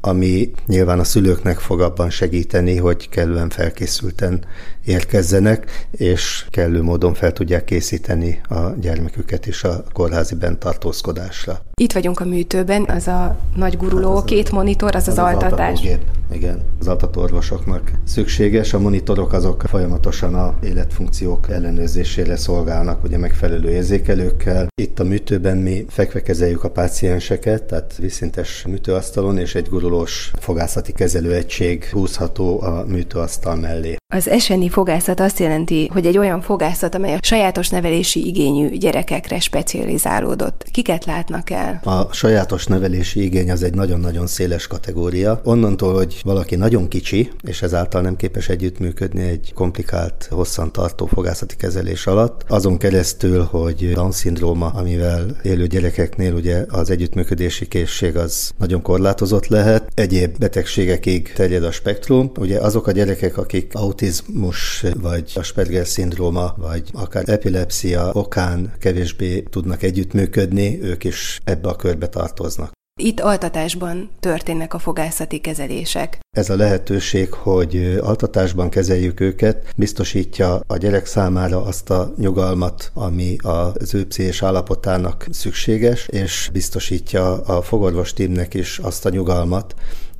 ami 0.02 0.52
nyilván 0.66 1.00
a 1.00 1.04
szülőknek 1.04 1.60
fog 1.60 1.82
abban 1.82 2.10
segíteni, 2.10 2.78
hogy 2.78 3.10
kellően 3.10 3.50
felkészülten 3.50 4.46
érkezzenek, 4.86 5.88
és 5.92 6.46
kellő 6.50 6.82
módon 6.82 7.14
fel 7.14 7.34
tudják 7.34 7.64
készíteni 7.64 8.42
a 8.50 8.60
gyermeküket 8.80 9.46
is 9.46 9.64
a 9.64 9.84
kórházi 9.94 10.36
bentartózkodásra. 10.36 11.62
Itt 11.74 11.94
vagyunk 11.94 12.20
a 12.20 12.26
műtőben, 12.26 12.86
az 12.90 13.08
a 13.08 13.38
nagy 13.56 13.78
guruló, 13.78 14.10
hát 14.10 14.18
az 14.18 14.24
két 14.24 14.52
monitor, 14.52 14.96
az 14.96 15.08
az, 15.08 15.18
az 15.18 15.24
altatás. 15.24 15.80
Altatógép. 15.80 16.17
Igen, 16.32 16.62
az 16.80 16.88
altatóorvosoknak 16.88 17.92
szükséges. 18.04 18.74
A 18.74 18.80
monitorok 18.80 19.34
azok 19.34 19.64
folyamatosan 19.68 20.36
a 20.36 20.56
életfunkciók 20.64 21.50
ellenőrzésére 21.50 22.36
szolgálnak, 22.36 23.04
ugye 23.04 23.18
megfelelő 23.18 23.70
érzékelőkkel. 23.70 24.68
Itt 24.82 25.00
a 25.00 25.04
műtőben 25.04 25.58
mi 25.58 25.86
fekve 25.90 26.22
kezeljük 26.22 26.64
a 26.64 26.70
pácienseket, 26.70 27.64
tehát 27.64 27.98
vízszintes 27.98 28.66
műtőasztalon, 28.68 29.38
és 29.38 29.56
egy 29.56 29.68
gurulós 29.70 30.32
fogászati 30.40 30.92
kezelőegység 30.92 31.86
húzható 31.86 32.62
a 32.62 32.86
műtőasztal 32.88 33.56
mellé. 33.56 33.96
Az 34.14 34.30
eseni 34.30 34.70
fogászat 34.70 35.20
azt 35.20 35.40
jelenti, 35.40 35.90
hogy 35.94 36.06
egy 36.06 36.18
olyan 36.18 36.42
fogászat, 36.42 36.96
amely 36.96 37.14
a 37.14 37.20
sajátos 37.22 37.70
nevelési 37.70 38.28
igényű 38.28 38.78
gyerekekre 38.78 39.40
specializálódott. 39.40 40.66
Kiket 40.72 41.06
látnak 41.06 41.50
el? 41.50 41.80
A 41.84 42.14
sajátos 42.14 42.66
nevelési 42.66 43.24
igény 43.24 43.52
az 43.52 43.64
egy 43.64 43.74
nagyon-nagyon 43.74 44.28
széles 44.28 44.68
kategória. 44.68 45.42
Onnantól, 45.44 45.94
hogy 45.94 46.22
valaki 46.24 46.56
nagyon 46.56 46.88
kicsi, 46.88 47.32
és 47.42 47.62
ezáltal 47.62 48.02
nem 48.02 48.16
képes 48.16 48.50
együttműködni 48.50 49.28
egy 49.28 49.52
komplikált, 49.54 50.28
hosszan 50.32 50.72
tartó 50.72 51.06
fogászati 51.06 51.56
kezelés 51.56 52.08
alatt, 52.08 52.44
azon 52.48 52.78
keresztül, 52.78 53.44
hogy 53.44 53.92
Down-szindróma, 53.94 54.68
amivel 54.68 55.38
élő 55.44 55.68
gyerekeknél 55.68 56.34
ugye 56.34 56.66
az 56.70 56.90
együttműködési 56.90 57.68
készség 57.68 58.18
az 58.18 58.52
nagyon 58.58 58.82
korlátozott 58.82 59.48
lehet, 59.48 59.92
egyéb 59.94 60.38
betegségekig 60.38 61.34
terjed 61.34 61.64
a 61.64 61.72
spektrum. 61.72 62.32
Ugye 62.40 62.60
azok 62.60 62.88
a 62.88 62.92
gyerekek, 62.92 63.38
akik 63.38 63.72
autizmus, 63.98 64.86
vagy 65.02 65.32
Asperger 65.36 65.88
szindróma, 65.88 66.54
vagy 66.58 66.90
akár 66.94 67.30
epilepsia 67.30 68.10
okán 68.14 68.74
kevésbé 68.80 69.42
tudnak 69.42 69.84
együttműködni, 69.84 70.82
ők 70.82 71.04
is 71.04 71.40
ebbe 71.44 71.70
a 71.70 71.76
körbe 71.76 72.08
tartoznak. 72.08 72.72
Itt 73.00 73.20
altatásban 73.20 74.10
történnek 74.20 74.74
a 74.74 74.80
fogászati 74.80 75.40
kezelések. 75.40 76.20
Ez 76.38 76.50
a 76.50 76.56
lehetőség, 76.56 77.34
hogy 77.34 78.00
altatásban 78.02 78.70
kezeljük 78.70 79.20
őket, 79.20 79.74
biztosítja 79.76 80.62
a 80.68 80.78
gyerek 80.78 81.06
számára 81.06 81.64
azt 81.64 81.90
a 81.90 82.14
nyugalmat, 82.18 82.92
ami 82.94 83.36
az 83.42 83.94
ő 83.94 84.08
pszichés 84.08 84.44
állapotának 84.44 85.26
szükséges, 85.30 86.08
és 86.08 86.50
biztosítja 86.54 87.42
a 87.42 87.62
fogorvos 87.62 88.14
tímnek 88.14 88.54
is 88.54 88.78
azt 88.78 89.06
a 89.06 89.10
nyugalmat, 89.10 89.76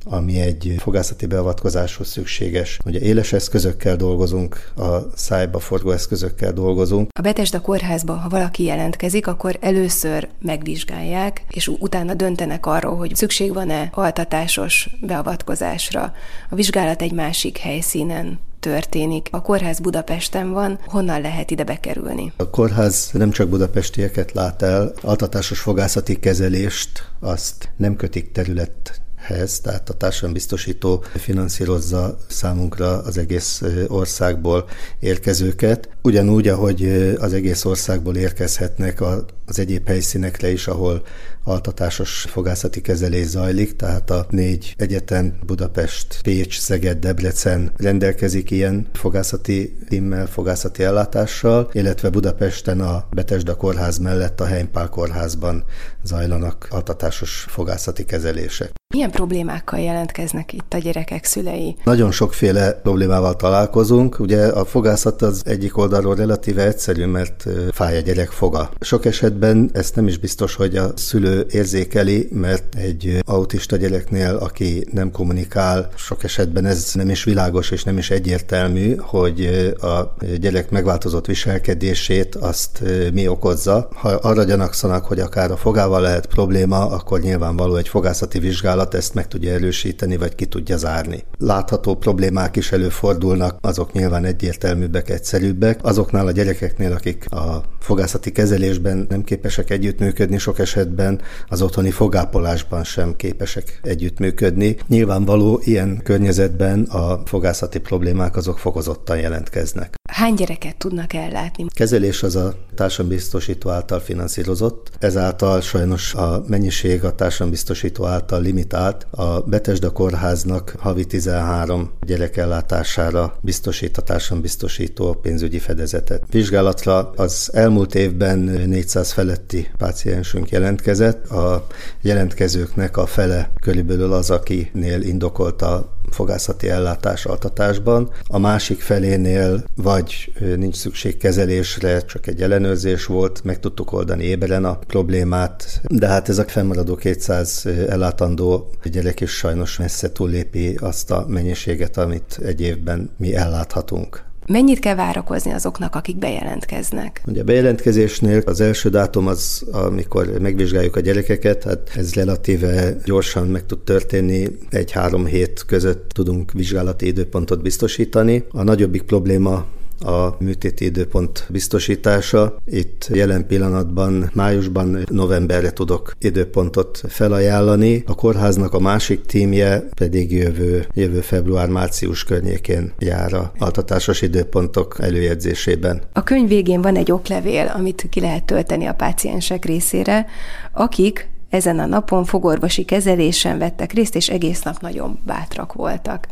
ami 0.08 0.40
egy 0.40 0.74
fogászati 0.78 1.26
beavatkozáshoz 1.26 2.08
szükséges. 2.08 2.78
Ugye 2.84 3.00
éles 3.00 3.32
eszközökkel 3.32 3.96
dolgozunk, 3.96 4.72
a 4.76 4.96
szájba 5.14 5.58
forgó 5.58 5.90
eszközökkel 5.90 6.52
dolgozunk. 6.52 7.10
A 7.18 7.20
Betesda 7.20 7.60
kórházba, 7.60 8.12
ha 8.12 8.28
valaki 8.28 8.64
jelentkezik, 8.64 9.26
akkor 9.26 9.56
először 9.60 10.28
megvizsgálják, 10.40 11.44
és 11.50 11.68
utána 11.68 12.14
döntenek 12.14 12.66
arról, 12.66 12.96
hogy 12.96 13.14
szükség 13.14 13.54
van-e 13.54 13.88
altatásos 13.92 14.90
beavatkozásra. 15.00 16.12
A 16.50 16.54
vizsgálat 16.54 17.02
egy 17.02 17.12
másik 17.12 17.58
helyszínen 17.58 18.38
történik. 18.60 19.28
A 19.30 19.42
kórház 19.42 19.80
Budapesten 19.80 20.52
van, 20.52 20.78
honnan 20.86 21.20
lehet 21.20 21.50
ide 21.50 21.64
bekerülni? 21.64 22.32
A 22.36 22.50
kórház 22.50 23.10
nem 23.12 23.30
csak 23.30 23.48
budapestieket 23.48 24.32
lát 24.32 24.62
el, 24.62 24.92
altatásos 25.02 25.60
fogászati 25.60 26.18
kezelést 26.18 27.10
azt 27.20 27.70
nem 27.76 27.96
kötik 27.96 28.32
terület 28.32 29.00
hez, 29.28 29.60
tehát 29.60 29.88
a 29.88 29.92
társadalombiztosító 29.92 31.04
finanszírozza 31.14 32.16
számunkra 32.26 33.02
az 33.02 33.18
egész 33.18 33.62
országból 33.86 34.68
érkezőket, 35.00 35.88
ugyanúgy, 36.02 36.48
ahogy 36.48 36.84
az 37.18 37.32
egész 37.32 37.64
országból 37.64 38.16
érkezhetnek 38.16 39.00
az 39.46 39.58
egyéb 39.58 39.86
helyszínekre 39.86 40.50
is, 40.50 40.66
ahol 40.66 41.02
altatásos 41.48 42.26
fogászati 42.28 42.80
kezelés 42.80 43.26
zajlik, 43.26 43.76
tehát 43.76 44.10
a 44.10 44.26
négy 44.30 44.74
egyetem, 44.76 45.38
Budapest, 45.46 46.18
Pécs, 46.22 46.58
Szeged, 46.58 46.98
Debrecen 46.98 47.72
rendelkezik 47.76 48.50
ilyen 48.50 48.86
fogászati 48.92 49.78
timmel, 49.88 50.26
fogászati 50.26 50.82
ellátással, 50.82 51.70
illetve 51.72 52.10
Budapesten 52.10 52.80
a 52.80 53.04
Betesda 53.10 53.56
kórház 53.56 53.98
mellett 53.98 54.40
a 54.40 54.46
Heimpál 54.46 54.88
kórházban 54.88 55.64
zajlanak 56.02 56.66
altatásos 56.70 57.46
fogászati 57.48 58.04
kezelések. 58.04 58.70
Milyen 58.94 59.10
problémákkal 59.10 59.78
jelentkeznek 59.78 60.52
itt 60.52 60.74
a 60.74 60.78
gyerekek 60.78 61.24
szülei? 61.24 61.76
Nagyon 61.84 62.10
sokféle 62.10 62.72
problémával 62.72 63.36
találkozunk. 63.36 64.18
Ugye 64.18 64.46
a 64.46 64.64
fogászat 64.64 65.22
az 65.22 65.42
egyik 65.44 65.76
oldalról 65.76 66.14
relatíve 66.14 66.66
egyszerű, 66.66 67.04
mert 67.04 67.44
fáj 67.72 67.96
a 67.96 68.00
gyerek 68.00 68.30
foga. 68.30 68.70
Sok 68.80 69.04
esetben 69.04 69.70
ezt 69.72 69.94
nem 69.94 70.06
is 70.06 70.18
biztos, 70.18 70.54
hogy 70.54 70.76
a 70.76 70.90
szülő 70.96 71.37
érzékeli, 71.50 72.28
mert 72.32 72.74
egy 72.74 73.22
autista 73.24 73.76
gyereknél, 73.76 74.34
aki 74.34 74.86
nem 74.92 75.10
kommunikál, 75.10 75.88
sok 75.96 76.24
esetben 76.24 76.66
ez 76.66 76.90
nem 76.94 77.10
is 77.10 77.24
világos 77.24 77.70
és 77.70 77.84
nem 77.84 77.98
is 77.98 78.10
egyértelmű, 78.10 78.96
hogy 78.96 79.46
a 79.80 80.14
gyerek 80.40 80.70
megváltozott 80.70 81.26
viselkedését 81.26 82.34
azt 82.34 82.82
mi 83.12 83.28
okozza. 83.28 83.88
Ha 83.94 84.08
arra 84.08 84.44
gyanakszanak, 84.44 85.04
hogy 85.04 85.20
akár 85.20 85.50
a 85.50 85.56
fogával 85.56 86.00
lehet 86.00 86.26
probléma, 86.26 86.86
akkor 86.90 87.20
nyilvánvaló 87.20 87.76
egy 87.76 87.88
fogászati 87.88 88.38
vizsgálat 88.38 88.94
ezt 88.94 89.14
meg 89.14 89.28
tudja 89.28 89.52
erősíteni, 89.52 90.16
vagy 90.16 90.34
ki 90.34 90.46
tudja 90.46 90.76
zárni. 90.76 91.24
Látható 91.38 91.94
problémák 91.94 92.56
is 92.56 92.72
előfordulnak, 92.72 93.58
azok 93.60 93.92
nyilván 93.92 94.24
egyértelműbbek, 94.24 95.10
egyszerűbbek. 95.10 95.80
Azoknál 95.82 96.26
a 96.26 96.30
gyerekeknél, 96.30 96.92
akik 96.92 97.30
a 97.30 97.62
fogászati 97.80 98.32
kezelésben 98.32 99.06
nem 99.08 99.22
képesek 99.22 99.70
együttműködni, 99.70 100.38
sok 100.38 100.58
esetben 100.58 101.17
az 101.48 101.62
otthoni 101.62 101.90
fogápolásban 101.90 102.84
sem 102.84 103.16
képesek 103.16 103.80
együttműködni. 103.82 104.76
Nyilvánvaló 104.86 105.60
ilyen 105.64 106.00
környezetben 106.02 106.82
a 106.82 107.22
fogászati 107.24 107.78
problémák 107.80 108.36
azok 108.36 108.58
fokozottan 108.58 109.18
jelentkeznek. 109.18 109.97
Hány 110.08 110.34
gyereket 110.34 110.76
tudnak 110.76 111.12
ellátni? 111.12 111.66
Kezelés 111.74 112.22
az 112.22 112.36
a 112.36 112.54
társadalombiztosító 112.74 113.70
által 113.70 114.00
finanszírozott, 114.00 114.90
ezáltal 114.98 115.60
sajnos 115.60 116.14
a 116.14 116.42
mennyiség 116.46 117.04
a 117.04 117.14
társadalombiztosító 117.14 118.04
által 118.04 118.40
limitált. 118.40 119.06
A 119.10 119.40
Betesda 119.40 119.92
kórháznak 119.92 120.74
havi 120.78 121.04
13 121.04 121.90
gyerek 122.06 122.36
ellátására 122.36 123.36
biztosít 123.40 123.96
a 123.96 124.02
társadalombiztosító 124.02 125.12
pénzügyi 125.12 125.58
fedezetet. 125.58 126.22
Vizsgálatra 126.30 127.10
az 127.16 127.50
elmúlt 127.52 127.94
évben 127.94 128.38
400 128.38 129.12
feletti 129.12 129.68
páciensünk 129.78 130.50
jelentkezett. 130.50 131.26
A 131.30 131.66
jelentkezőknek 132.00 132.96
a 132.96 133.06
fele 133.06 133.50
körülbelül 133.60 134.12
az, 134.12 134.30
akinél 134.30 135.00
indokolt 135.00 135.62
a 135.62 135.97
fogászati 136.10 136.68
ellátás 136.68 137.26
altatásban. 137.26 138.10
A 138.26 138.38
másik 138.38 138.80
felénél 138.80 139.64
vagy 139.74 140.32
nincs 140.56 140.76
szükség 140.76 141.16
kezelésre, 141.16 142.00
csak 142.00 142.26
egy 142.26 142.42
ellenőrzés 142.42 143.06
volt, 143.06 143.44
meg 143.44 143.60
tudtuk 143.60 143.92
oldani 143.92 144.24
éberen 144.24 144.64
a 144.64 144.78
problémát, 144.86 145.80
de 145.88 146.06
hát 146.06 146.28
ez 146.28 146.38
a 146.38 146.44
fennmaradó 146.44 146.94
200 146.94 147.66
ellátandó 147.88 148.70
gyerek 148.84 149.20
is 149.20 149.30
sajnos 149.30 149.78
messze 149.78 150.12
túllépi 150.12 150.74
azt 150.80 151.10
a 151.10 151.24
mennyiséget, 151.28 151.96
amit 151.96 152.38
egy 152.44 152.60
évben 152.60 153.10
mi 153.16 153.34
elláthatunk. 153.34 154.26
Mennyit 154.48 154.78
kell 154.78 154.94
várakozni 154.94 155.52
azoknak, 155.52 155.94
akik 155.94 156.16
bejelentkeznek? 156.16 157.22
Ugye 157.26 157.40
a 157.40 157.44
bejelentkezésnél 157.44 158.42
az 158.46 158.60
első 158.60 158.88
dátum 158.88 159.26
az, 159.26 159.64
amikor 159.72 160.26
megvizsgáljuk 160.40 160.96
a 160.96 161.00
gyerekeket, 161.00 161.62
hát 161.64 161.90
ez 161.96 162.14
relatíve 162.14 162.96
gyorsan 163.04 163.46
meg 163.46 163.66
tud 163.66 163.78
történni, 163.78 164.46
egy-három 164.70 165.26
hét 165.26 165.64
között 165.66 166.08
tudunk 166.08 166.52
vizsgálati 166.52 167.06
időpontot 167.06 167.62
biztosítani. 167.62 168.44
A 168.50 168.62
nagyobbik 168.62 169.02
probléma 169.02 169.66
a 170.00 170.36
műtéti 170.38 170.84
időpont 170.84 171.46
biztosítása. 171.48 172.56
Itt 172.64 173.08
jelen 173.12 173.46
pillanatban 173.46 174.30
májusban, 174.34 175.04
novemberre 175.10 175.70
tudok 175.70 176.12
időpontot 176.18 177.00
felajánlani. 177.08 178.02
A 178.06 178.14
kórháznak 178.14 178.74
a 178.74 178.78
másik 178.78 179.26
tímje 179.26 179.88
pedig 179.96 180.32
jövő, 180.32 180.86
jövő 180.94 181.20
február-március 181.20 182.24
környékén 182.24 182.92
jár 182.98 183.32
a 183.32 183.52
altatásos 183.58 184.22
időpontok 184.22 184.96
előjegyzésében. 185.00 186.02
A 186.12 186.22
könyv 186.22 186.48
végén 186.48 186.82
van 186.82 186.96
egy 186.96 187.12
oklevél, 187.12 187.72
amit 187.76 188.06
ki 188.10 188.20
lehet 188.20 188.44
tölteni 188.44 188.86
a 188.86 188.94
páciensek 188.94 189.64
részére, 189.64 190.26
akik 190.72 191.28
ezen 191.50 191.78
a 191.78 191.86
napon 191.86 192.24
fogorvosi 192.24 192.84
kezelésen 192.84 193.58
vettek 193.58 193.92
részt, 193.92 194.14
és 194.14 194.28
egész 194.28 194.62
nap 194.62 194.80
nagyon 194.80 195.18
bátrak 195.26 195.72
voltak. 195.72 196.26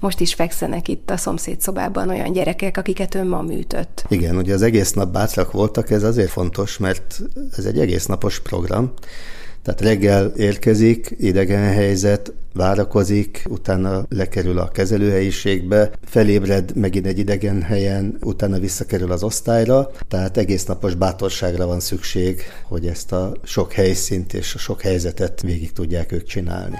Most 0.00 0.20
is 0.20 0.34
fekszenek 0.34 0.88
itt 0.88 1.10
a 1.10 1.16
szomszédszobában 1.16 2.08
olyan 2.08 2.32
gyerekek, 2.32 2.76
akiket 2.76 3.14
ön 3.14 3.26
ma 3.26 3.42
műtött. 3.42 4.04
Igen, 4.08 4.36
ugye 4.36 4.54
az 4.54 4.62
egész 4.62 4.92
nap 4.92 5.12
bátrak 5.12 5.52
voltak, 5.52 5.90
ez 5.90 6.02
azért 6.02 6.30
fontos, 6.30 6.78
mert 6.78 7.20
ez 7.56 7.64
egy 7.64 7.78
egész 7.78 8.06
napos 8.06 8.40
program. 8.40 8.92
Tehát 9.62 9.80
reggel 9.80 10.32
érkezik, 10.36 11.14
idegen 11.18 11.72
helyzet, 11.72 12.32
várakozik, 12.52 13.44
utána 13.48 14.04
lekerül 14.08 14.58
a 14.58 14.68
kezelőhelyiségbe, 14.68 15.90
felébred 16.04 16.76
megint 16.76 17.06
egy 17.06 17.18
idegen 17.18 17.62
helyen, 17.62 18.16
utána 18.20 18.58
visszakerül 18.58 19.12
az 19.12 19.22
osztályra, 19.22 19.90
tehát 20.08 20.36
egész 20.36 20.64
napos 20.64 20.94
bátorságra 20.94 21.66
van 21.66 21.80
szükség, 21.80 22.42
hogy 22.64 22.86
ezt 22.86 23.12
a 23.12 23.36
sok 23.42 23.72
helyszínt 23.72 24.34
és 24.34 24.54
a 24.54 24.58
sok 24.58 24.80
helyzetet 24.80 25.42
végig 25.42 25.72
tudják 25.72 26.12
ők 26.12 26.24
csinálni. 26.24 26.76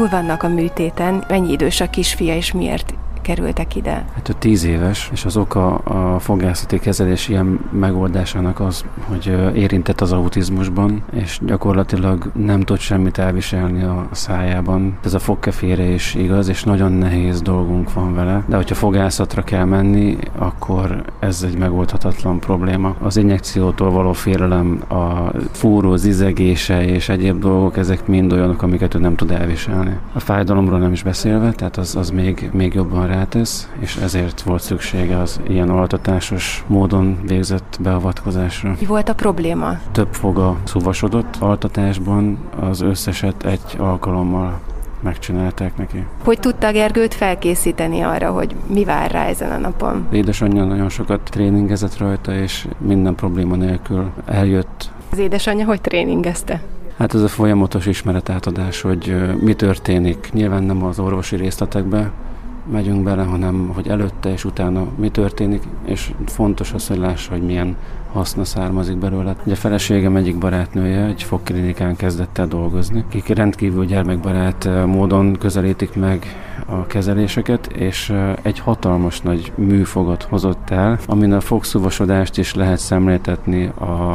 Túl 0.00 0.08
vannak 0.08 0.42
a 0.42 0.48
műtéten, 0.48 1.24
mennyi 1.28 1.52
idős 1.52 1.80
a 1.80 1.90
kisfia 1.90 2.36
és 2.36 2.52
miért 2.52 2.99
kerültek 3.20 3.76
ide? 3.76 4.04
Hát 4.14 4.28
ő 4.28 4.32
tíz 4.38 4.64
éves, 4.64 5.10
és 5.12 5.24
az 5.24 5.36
oka 5.36 5.74
a 5.74 6.18
fogászati 6.18 6.78
kezelés 6.78 7.28
ilyen 7.28 7.60
megoldásának 7.70 8.60
az, 8.60 8.84
hogy 9.08 9.36
érintett 9.54 10.00
az 10.00 10.12
autizmusban, 10.12 11.02
és 11.12 11.40
gyakorlatilag 11.46 12.30
nem 12.34 12.60
tud 12.60 12.78
semmit 12.78 13.18
elviselni 13.18 13.82
a 13.82 14.08
szájában. 14.10 14.98
Ez 15.04 15.14
a 15.14 15.18
fogkefére 15.18 15.84
is 15.84 16.14
igaz, 16.14 16.48
és 16.48 16.64
nagyon 16.64 16.92
nehéz 16.92 17.42
dolgunk 17.42 17.92
van 17.92 18.14
vele, 18.14 18.44
de 18.46 18.56
hogyha 18.56 18.74
fogászatra 18.74 19.42
kell 19.42 19.64
menni, 19.64 20.16
akkor 20.38 21.04
ez 21.18 21.42
egy 21.46 21.58
megoldhatatlan 21.58 22.38
probléma. 22.40 22.94
Az 23.02 23.16
injekciótól 23.16 23.90
való 23.90 24.12
félelem, 24.12 24.82
a 24.88 25.32
fúró 25.50 25.96
zizegése 25.96 26.84
és 26.84 27.08
egyéb 27.08 27.38
dolgok, 27.40 27.76
ezek 27.76 28.06
mind 28.06 28.32
olyanok, 28.32 28.62
amiket 28.62 28.94
ő 28.94 28.98
nem 28.98 29.14
tud 29.14 29.30
elviselni. 29.30 29.96
A 30.12 30.20
fájdalomról 30.20 30.78
nem 30.78 30.92
is 30.92 31.02
beszélve, 31.02 31.52
tehát 31.52 31.76
az, 31.76 31.96
az 31.96 32.10
még, 32.10 32.50
még 32.52 32.74
jobban 32.74 33.06
rátesz, 33.10 33.70
és 33.78 33.96
ezért 33.96 34.40
volt 34.40 34.62
szüksége 34.62 35.18
az 35.18 35.40
ilyen 35.48 35.68
altatásos 35.68 36.64
módon 36.66 37.18
végzett 37.26 37.78
beavatkozásra. 37.80 38.76
Mi 38.80 38.86
volt 38.86 39.08
a 39.08 39.14
probléma? 39.14 39.78
Több 39.92 40.14
foga 40.14 40.56
szuvasodott 40.64 41.36
altatásban, 41.38 42.38
az 42.60 42.80
összeset 42.80 43.44
egy 43.44 43.76
alkalommal 43.78 44.60
megcsinálták 45.00 45.76
neki. 45.76 46.06
Hogy 46.24 46.38
tudta 46.40 46.72
Gergőt 46.72 47.14
felkészíteni 47.14 48.00
arra, 48.00 48.30
hogy 48.30 48.54
mi 48.66 48.84
vár 48.84 49.10
rá 49.10 49.26
ezen 49.26 49.50
a 49.50 49.58
napon? 49.58 50.06
Édesanyja 50.10 50.64
nagyon 50.64 50.88
sokat 50.88 51.20
tréningezett 51.30 51.98
rajta, 51.98 52.34
és 52.34 52.66
minden 52.78 53.14
probléma 53.14 53.56
nélkül 53.56 54.10
eljött. 54.24 54.90
Az 55.12 55.18
édesanyja 55.18 55.64
hogy 55.66 55.80
tréningezte? 55.80 56.62
Hát 56.98 57.14
ez 57.14 57.22
a 57.22 57.28
folyamatos 57.28 57.86
ismeretátadás, 57.86 58.80
hogy 58.80 59.16
mi 59.40 59.54
történik. 59.54 60.30
Nyilván 60.32 60.62
nem 60.62 60.84
az 60.84 60.98
orvosi 60.98 61.36
részletekbe, 61.36 62.10
megyünk 62.70 63.02
bele, 63.02 63.22
hanem 63.22 63.70
hogy 63.74 63.88
előtte 63.88 64.32
és 64.32 64.44
utána 64.44 64.86
mi 64.96 65.08
történik, 65.08 65.62
és 65.84 66.12
fontos 66.26 66.72
az, 66.72 66.88
hogy 66.88 66.98
lássa, 66.98 67.32
hogy 67.32 67.42
milyen 67.42 67.76
haszna 68.12 68.44
származik 68.44 68.96
belőle. 68.96 69.36
Ugye 69.44 69.52
a 69.54 69.56
feleségem 69.56 70.16
egyik 70.16 70.38
barátnője 70.38 71.04
egy 71.04 71.22
fogklinikán 71.22 71.96
kezdett 71.96 72.38
el 72.38 72.46
dolgozni, 72.46 73.04
akik 73.08 73.26
rendkívül 73.28 73.84
gyermekbarát 73.84 74.64
eh, 74.64 74.84
módon 74.84 75.36
közelítik 75.38 75.94
meg 75.94 76.26
a 76.66 76.86
kezeléseket, 76.86 77.66
és 77.66 78.10
eh, 78.10 78.34
egy 78.42 78.58
hatalmas 78.58 79.20
nagy 79.20 79.52
műfogot 79.54 80.22
hozott 80.22 80.70
el, 80.70 80.98
amin 81.06 81.32
a 81.32 81.40
fogszúvasodást 81.40 82.38
is 82.38 82.54
lehet 82.54 82.78
szemléltetni, 82.78 83.66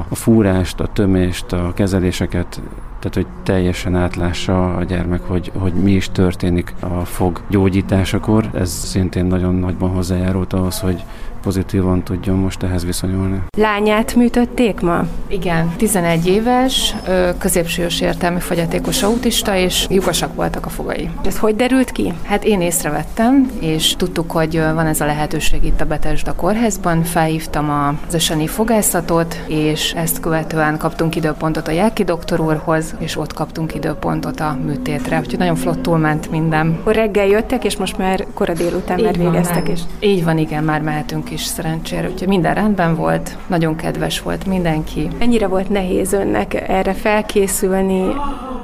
a 0.10 0.16
fúrást, 0.16 0.80
a 0.80 0.88
tömést, 0.88 1.54
a 1.54 1.72
kezeléseket 1.74 2.62
tehát 3.10 3.30
hogy 3.30 3.44
teljesen 3.44 3.96
átlássa 3.96 4.76
a 4.76 4.84
gyermek, 4.84 5.22
hogy, 5.22 5.52
hogy 5.58 5.74
mi 5.74 5.92
is 5.92 6.10
történik 6.10 6.74
a 6.80 7.06
fog 7.06 7.42
gyógyításakor. 7.50 8.50
Ez 8.54 8.70
szintén 8.70 9.26
nagyon 9.26 9.56
nagyban 9.56 9.90
hozzájárult 9.90 10.54
ahhoz, 10.54 10.80
hogy 10.80 11.04
pozitívan 11.46 12.04
tudjon 12.04 12.38
most 12.38 12.64
ehhez 12.64 12.86
viszonyulni. 12.86 13.42
Lányát 13.58 14.16
műtötték 14.16 14.80
ma? 14.80 15.06
Igen, 15.28 15.72
11 15.78 16.28
éves, 16.28 16.96
középsős 17.38 18.02
értelmi 18.02 18.40
fogyatékos 18.40 19.04
autista, 19.04 19.56
és 19.56 19.86
lyukasak 19.90 20.36
voltak 20.36 20.66
a 20.66 20.70
fogai. 20.70 21.10
Ez 21.26 21.38
hogy 21.38 21.56
derült 21.56 21.92
ki? 21.92 22.14
Hát 22.24 22.44
én 22.44 22.62
észrevettem, 22.62 23.52
és 23.60 23.96
tudtuk, 23.96 24.32
hogy 24.32 24.60
van 24.60 24.86
ez 24.86 25.02
a 25.02 25.06
lehetőség 25.06 25.64
itt 25.64 25.82
a 25.82 25.86
Betesda 25.86 26.36
kórházban. 26.36 27.04
Felhívtam 27.04 27.70
az 28.08 28.14
öseni 28.14 28.48
fogászatot, 28.48 29.44
és 29.48 29.94
ezt 29.94 30.20
követően 30.20 30.78
kaptunk 30.78 31.16
időpontot 31.16 31.68
a 31.68 31.72
Jelki 31.72 32.04
doktor 32.04 32.40
úrhoz, 32.40 32.96
és 33.00 33.18
ott 33.18 33.34
kaptunk 33.34 33.76
időpontot 33.76 34.40
a 34.40 34.58
műtétre. 34.66 35.20
Úgyhogy 35.20 35.40
nagyon 35.40 35.56
flottul 35.56 35.98
ment 35.98 36.32
minden. 36.32 36.80
Reggel 36.86 37.26
jöttek, 37.26 37.64
és 37.64 37.78
most 37.78 37.98
már 37.98 38.26
kora 38.34 38.54
délután 38.54 39.02
már 39.02 39.18
végeztek 39.18 39.70
is. 39.70 39.80
Így 40.00 40.24
van, 40.24 40.38
igen, 40.38 40.64
már 40.64 40.82
mehetünk 40.82 41.32
is 41.36 41.44
szerencsére, 41.44 42.10
úgyhogy 42.10 42.28
minden 42.28 42.54
rendben 42.54 42.96
volt, 42.96 43.38
nagyon 43.48 43.76
kedves 43.76 44.22
volt 44.22 44.46
mindenki. 44.46 45.10
Mennyire 45.20 45.48
volt 45.48 45.70
nehéz 45.70 46.14
önnek 46.14 46.54
erre 46.70 46.94
felkészülni, 46.94 48.14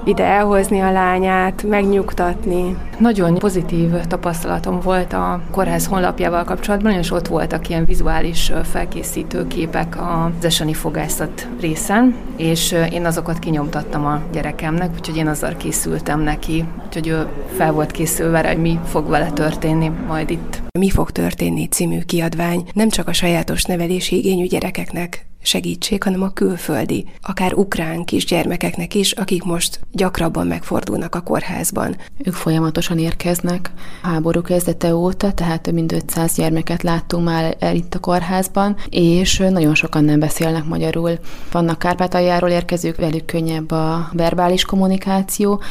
ide 0.06 0.24
elhozni 0.24 0.80
a 0.80 0.92
lányát, 0.92 1.64
megnyugtatni. 1.64 2.76
Nagyon 2.98 3.38
pozitív 3.38 3.92
tapasztalatom 4.08 4.80
volt 4.80 5.14
a 5.14 5.42
kórház 5.52 5.86
honlapjával 5.86 6.44
kapcsolatban, 6.44 6.92
és 6.92 7.12
ott 7.12 7.28
voltak 7.28 7.70
ilyen 7.70 7.86
vizuális 7.86 8.52
felkészítő 8.64 9.48
képek 9.48 9.98
az 10.00 10.46
eseni 10.46 10.74
fogászat 10.74 11.48
részen, 11.62 12.16
és 12.36 12.76
én 12.92 13.06
azokat 13.06 13.40
kinyomtattam 13.40 14.06
a 14.06 14.22
gyerekemnek, 14.32 14.90
úgyhogy 14.98 15.18
én 15.18 15.28
azzal 15.28 15.56
készültem 15.58 16.20
neki, 16.20 16.66
úgyhogy 16.86 17.08
ő 17.08 17.28
fel 17.58 17.72
volt 17.72 17.92
készülve 17.92 18.48
hogy 18.48 18.58
mi 18.58 18.80
fog 18.86 19.10
vele 19.10 19.32
történni 19.32 19.92
majd 20.08 20.30
itt. 20.30 20.62
Mi 20.80 20.90
fog 20.90 21.12
történni 21.12 21.68
című 21.68 22.00
kiadvány 22.00 22.70
nem 22.74 22.90
csak 22.90 23.08
a 23.08 23.14
sajátos 23.14 23.64
nevelési 23.64 24.18
igényű 24.18 24.46
gyerekeknek 24.46 25.31
segítség, 25.42 26.04
hanem 26.04 26.22
a 26.22 26.34
külföldi, 26.34 27.06
akár 27.22 27.54
ukrán 27.54 28.04
kisgyermekeknek 28.04 28.96
is, 28.96 29.12
akik 29.12 29.44
most 29.44 29.80
gyakrabban 29.92 30.48
megfordulnak 30.48 31.16
a 31.16 31.22
kórházban. 31.22 31.96
Ők 32.18 32.34
folyamatosan 32.34 33.00
érkeznek 33.00 33.72
háború 34.02 34.42
kezdete 34.42 34.96
óta, 34.96 35.32
tehát 35.32 35.62
több 35.62 35.74
mint 35.74 35.92
500 35.92 36.36
gyermeket 36.36 36.84
láttunk 36.84 37.26
már 37.26 37.56
el 37.60 37.76
itt 37.76 37.96
a 37.96 38.00
kórházban, 38.00 38.76
és 38.90 39.38
nagyon 39.38 39.76
sokan 39.76 40.04
nem 40.04 40.20
beszélnek 40.20 40.66
magyarul. 40.66 41.20
Vannak 41.52 41.80
Kárpátaljáról 41.80 42.50
érkezők, 42.50 42.96
velük 42.96 43.26
könnyebb 43.26 43.72
a 43.72 44.10
verbális 44.14 44.66
kommunikáció, 44.66 45.62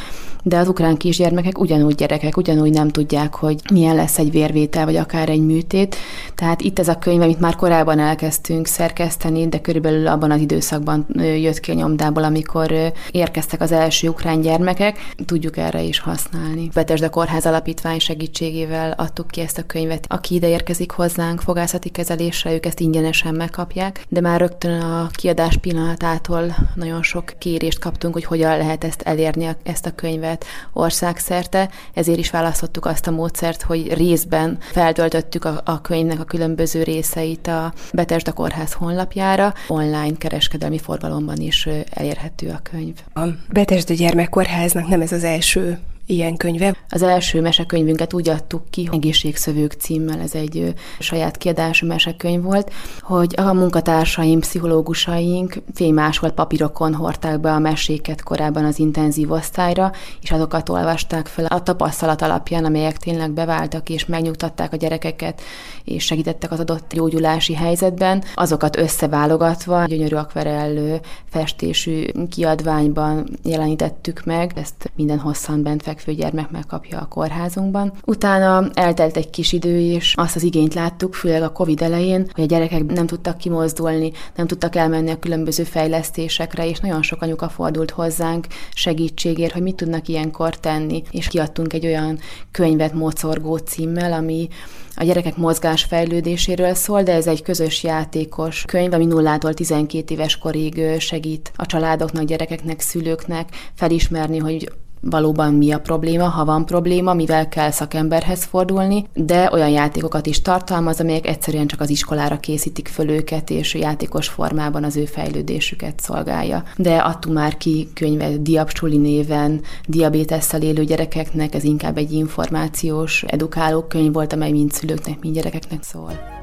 de 0.43 0.57
az 0.57 0.67
ukrán 0.67 0.97
kisgyermekek 0.97 1.59
ugyanúgy 1.59 1.95
gyerekek, 1.95 2.37
ugyanúgy 2.37 2.71
nem 2.71 2.89
tudják, 2.89 3.35
hogy 3.35 3.61
milyen 3.73 3.95
lesz 3.95 4.17
egy 4.17 4.31
vérvétel, 4.31 4.85
vagy 4.85 4.95
akár 4.95 5.29
egy 5.29 5.45
műtét. 5.45 5.95
Tehát 6.35 6.61
itt 6.61 6.79
ez 6.79 6.87
a 6.87 6.99
könyv, 6.99 7.21
amit 7.21 7.39
már 7.39 7.55
korábban 7.55 7.99
elkezdtünk 7.99 8.65
szerkeszteni, 8.65 9.47
de 9.47 9.61
körülbelül 9.61 10.07
abban 10.07 10.31
az 10.31 10.39
időszakban 10.39 11.05
jött 11.17 11.59
ki 11.59 11.71
a 11.71 11.73
nyomdából, 11.73 12.23
amikor 12.23 12.91
érkeztek 13.11 13.61
az 13.61 13.71
első 13.71 14.07
ukrán 14.07 14.41
gyermekek. 14.41 14.97
Tudjuk 15.25 15.57
erre 15.57 15.81
is 15.81 15.99
használni. 15.99 16.69
Betesda 16.73 17.09
Kórház 17.09 17.45
Alapítvány 17.45 17.99
segítségével 17.99 18.91
adtuk 18.97 19.27
ki 19.27 19.41
ezt 19.41 19.57
a 19.57 19.65
könyvet. 19.65 20.05
Aki 20.07 20.35
ide 20.35 20.49
érkezik 20.49 20.91
hozzánk 20.91 21.41
fogászati 21.41 21.89
kezelésre, 21.89 22.53
ők 22.53 22.65
ezt 22.65 22.79
ingyenesen 22.79 23.35
megkapják, 23.35 24.05
de 24.09 24.21
már 24.21 24.39
rögtön 24.39 24.81
a 24.81 25.09
kiadás 25.11 25.57
pillanatától 25.57 26.55
nagyon 26.75 27.03
sok 27.03 27.33
kérést 27.37 27.79
kaptunk, 27.79 28.13
hogy 28.13 28.25
hogyan 28.25 28.57
lehet 28.57 28.83
ezt 28.83 29.01
elérni, 29.01 29.55
ezt 29.63 29.85
a 29.85 29.95
könyvet 29.95 30.30
országszerte. 30.73 31.69
Ezért 31.93 32.19
is 32.19 32.29
választottuk 32.29 32.85
azt 32.85 33.07
a 33.07 33.11
módszert, 33.11 33.61
hogy 33.61 33.93
részben 33.93 34.57
feltöltöttük 34.59 35.45
a, 35.45 35.61
a 35.65 35.81
könyvnek 35.81 36.19
a 36.19 36.23
különböző 36.23 36.83
részeit 36.83 37.47
a 37.47 37.73
Betesda 37.93 38.31
Kórház 38.33 38.73
honlapjára. 38.73 39.53
Online 39.67 40.17
kereskedelmi 40.17 40.77
forgalomban 40.77 41.37
is 41.37 41.67
elérhető 41.89 42.49
a 42.49 42.59
könyv. 42.71 42.95
A 43.13 43.21
Betesda 43.49 43.93
Gyermekkórháznak 43.93 44.87
nem 44.87 45.01
ez 45.01 45.11
az 45.11 45.23
első 45.23 45.79
ilyen 46.05 46.37
könyve. 46.37 46.75
Az 46.89 47.01
első 47.01 47.41
mesekönyvünket 47.41 48.13
úgy 48.13 48.29
adtuk 48.29 48.63
ki, 48.69 48.89
Egészségszövők 48.91 49.73
címmel, 49.73 50.19
ez 50.19 50.35
egy 50.35 50.73
saját 50.99 51.37
kiadású 51.37 51.87
mesekönyv 51.87 52.43
volt, 52.43 52.71
hogy 52.99 53.33
a 53.37 53.53
munkatársaim, 53.53 54.39
pszichológusaink 54.39 55.55
fénymásolt 55.73 56.33
papírokon 56.33 56.93
hordták 56.93 57.39
be 57.39 57.51
a 57.51 57.59
meséket 57.59 58.23
korábban 58.23 58.65
az 58.65 58.79
intenzív 58.79 59.31
osztályra, 59.31 59.91
és 60.21 60.31
azokat 60.31 60.69
olvasták 60.69 61.27
fel 61.27 61.45
a 61.45 61.63
tapasztalat 61.63 62.21
alapján, 62.21 62.65
amelyek 62.65 62.97
tényleg 62.97 63.31
beváltak 63.31 63.89
és 63.89 64.05
megnyugtatták 64.05 64.73
a 64.73 64.75
gyerekeket, 64.75 65.41
és 65.83 66.03
segítettek 66.05 66.51
az 66.51 66.59
adott 66.59 66.93
gyógyulási 66.93 67.53
helyzetben. 67.53 68.23
Azokat 68.35 68.77
összeválogatva 68.77 69.85
gyönyörű 69.85 70.15
akvarellő 70.15 70.99
festésű 71.29 72.05
kiadványban 72.29 73.27
jelenítettük 73.43 74.23
meg, 74.25 74.51
ezt 74.55 74.91
minden 74.95 75.19
hosszan 75.19 75.63
bent 75.63 75.83
fekvő 75.83 76.00
gyermek 76.05 76.51
megkapja 76.51 76.99
a 76.99 77.05
kórházunkban. 77.05 77.93
Utána 78.05 78.69
eltelt 78.73 79.17
egy 79.17 79.29
kis 79.29 79.53
idő, 79.53 79.79
és 79.79 80.13
azt 80.17 80.35
az 80.35 80.43
igényt 80.43 80.73
láttuk, 80.73 81.13
főleg 81.13 81.41
a 81.41 81.51
COVID 81.51 81.81
elején, 81.81 82.29
hogy 82.33 82.43
a 82.43 82.47
gyerekek 82.47 82.85
nem 82.85 83.05
tudtak 83.05 83.37
kimozdulni, 83.37 84.11
nem 84.35 84.47
tudtak 84.47 84.75
elmenni 84.75 85.11
a 85.11 85.19
különböző 85.19 85.63
fejlesztésekre, 85.63 86.67
és 86.67 86.79
nagyon 86.79 87.01
sok 87.01 87.21
anyuka 87.21 87.49
fordult 87.49 87.91
hozzánk 87.91 88.47
segítségért, 88.73 89.53
hogy 89.53 89.61
mit 89.61 89.75
tudnak 89.75 90.07
ilyenkor 90.07 90.59
tenni. 90.59 91.03
És 91.11 91.27
kiadtunk 91.27 91.73
egy 91.73 91.85
olyan 91.85 92.19
könyvet 92.51 92.93
Mocorgó 92.93 93.57
címmel, 93.57 94.13
ami 94.13 94.47
a 94.95 95.03
gyerekek 95.03 95.37
mozgás 95.37 95.83
fejlődéséről 95.83 96.73
szól, 96.73 97.03
de 97.03 97.13
ez 97.13 97.27
egy 97.27 97.41
közös 97.41 97.83
játékos 97.83 98.63
könyv, 98.67 98.93
ami 98.93 99.05
nullától 99.05 99.53
12 99.53 100.13
éves 100.13 100.37
korig 100.37 100.99
segít 100.99 101.51
a 101.55 101.65
családoknak, 101.65 102.23
gyerekeknek, 102.23 102.79
szülőknek 102.79 103.49
felismerni, 103.75 104.37
hogy 104.37 104.71
valóban 105.01 105.53
mi 105.53 105.71
a 105.71 105.79
probléma, 105.79 106.27
ha 106.27 106.45
van 106.45 106.65
probléma, 106.65 107.13
mivel 107.13 107.49
kell 107.49 107.71
szakemberhez 107.71 108.43
fordulni, 108.43 109.05
de 109.13 109.49
olyan 109.51 109.69
játékokat 109.69 110.25
is 110.25 110.41
tartalmaz, 110.41 110.99
amelyek 110.99 111.27
egyszerűen 111.27 111.67
csak 111.67 111.81
az 111.81 111.89
iskolára 111.89 112.39
készítik 112.39 112.87
föl 112.87 113.09
őket, 113.09 113.49
és 113.49 113.73
játékos 113.73 114.27
formában 114.27 114.83
az 114.83 114.95
ő 114.95 115.05
fejlődésüket 115.05 115.99
szolgálja. 115.99 116.63
De 116.75 116.97
adtunk 116.97 117.35
már 117.35 117.57
ki 117.57 117.89
könyvet 117.93 118.41
Diabsuli 118.41 118.97
néven, 118.97 119.61
diabétesszel 119.87 120.61
élő 120.61 120.83
gyerekeknek, 120.83 121.55
ez 121.55 121.63
inkább 121.63 121.97
egy 121.97 122.11
információs, 122.11 123.23
edukáló 123.23 123.81
könyv 123.81 124.13
volt, 124.13 124.33
amely 124.33 124.51
mind 124.51 124.71
szülőknek, 124.71 125.19
mind 125.19 125.35
gyerekeknek 125.35 125.83
szól. 125.83 126.40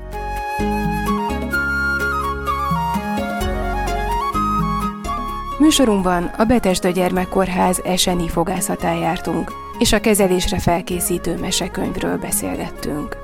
Műsorunkban 5.58 6.24
a 6.24 6.44
Betesda 6.44 6.88
Gyermekkórház 6.88 7.80
eseni 7.84 8.28
fogászatán 8.28 8.96
jártunk, 8.96 9.52
és 9.78 9.92
a 9.92 10.00
kezelésre 10.00 10.58
felkészítő 10.58 11.38
mesekönyvről 11.38 12.16
beszélgettünk. 12.18 13.16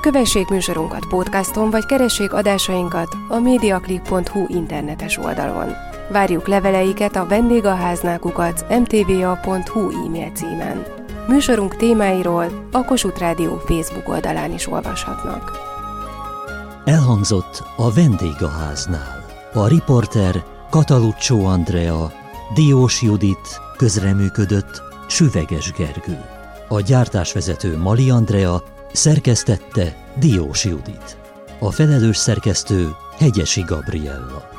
Kövessék 0.00 0.48
műsorunkat 0.48 1.06
podcaston, 1.08 1.70
vagy 1.70 1.86
keressék 1.86 2.32
adásainkat 2.32 3.16
a 3.28 3.38
mediaclick.hu 3.38 4.44
internetes 4.48 5.18
oldalon. 5.18 5.72
Várjuk 6.10 6.48
leveleiket 6.48 7.16
a 7.16 7.26
vendégaháznákukat 7.26 8.64
mtva.hu 8.68 10.06
e-mail 10.06 10.30
címen. 10.34 10.84
Műsorunk 11.28 11.76
témáiról 11.76 12.68
a 12.72 12.84
Kossuth 12.84 13.20
Rádió 13.20 13.62
Facebook 13.66 14.08
oldalán 14.08 14.52
is 14.52 14.66
olvashatnak. 14.66 15.52
Elhangzott 16.84 17.62
a 17.76 17.92
vendégháznál. 17.92 19.24
A 19.52 19.66
riporter 19.66 20.44
Kataluccio 20.76 21.44
Andrea, 21.44 22.12
Diós 22.54 23.02
Judit, 23.02 23.60
közreműködött 23.76 24.82
Süveges 25.08 25.72
Gergő. 25.72 26.24
A 26.68 26.80
gyártásvezető 26.80 27.76
Mali 27.76 28.10
Andrea 28.10 28.62
szerkesztette 28.92 29.96
Diós 30.18 30.64
Judit. 30.64 31.18
A 31.60 31.70
felelős 31.70 32.16
szerkesztő 32.16 32.94
Hegyesi 33.18 33.60
Gabriella. 33.60 34.55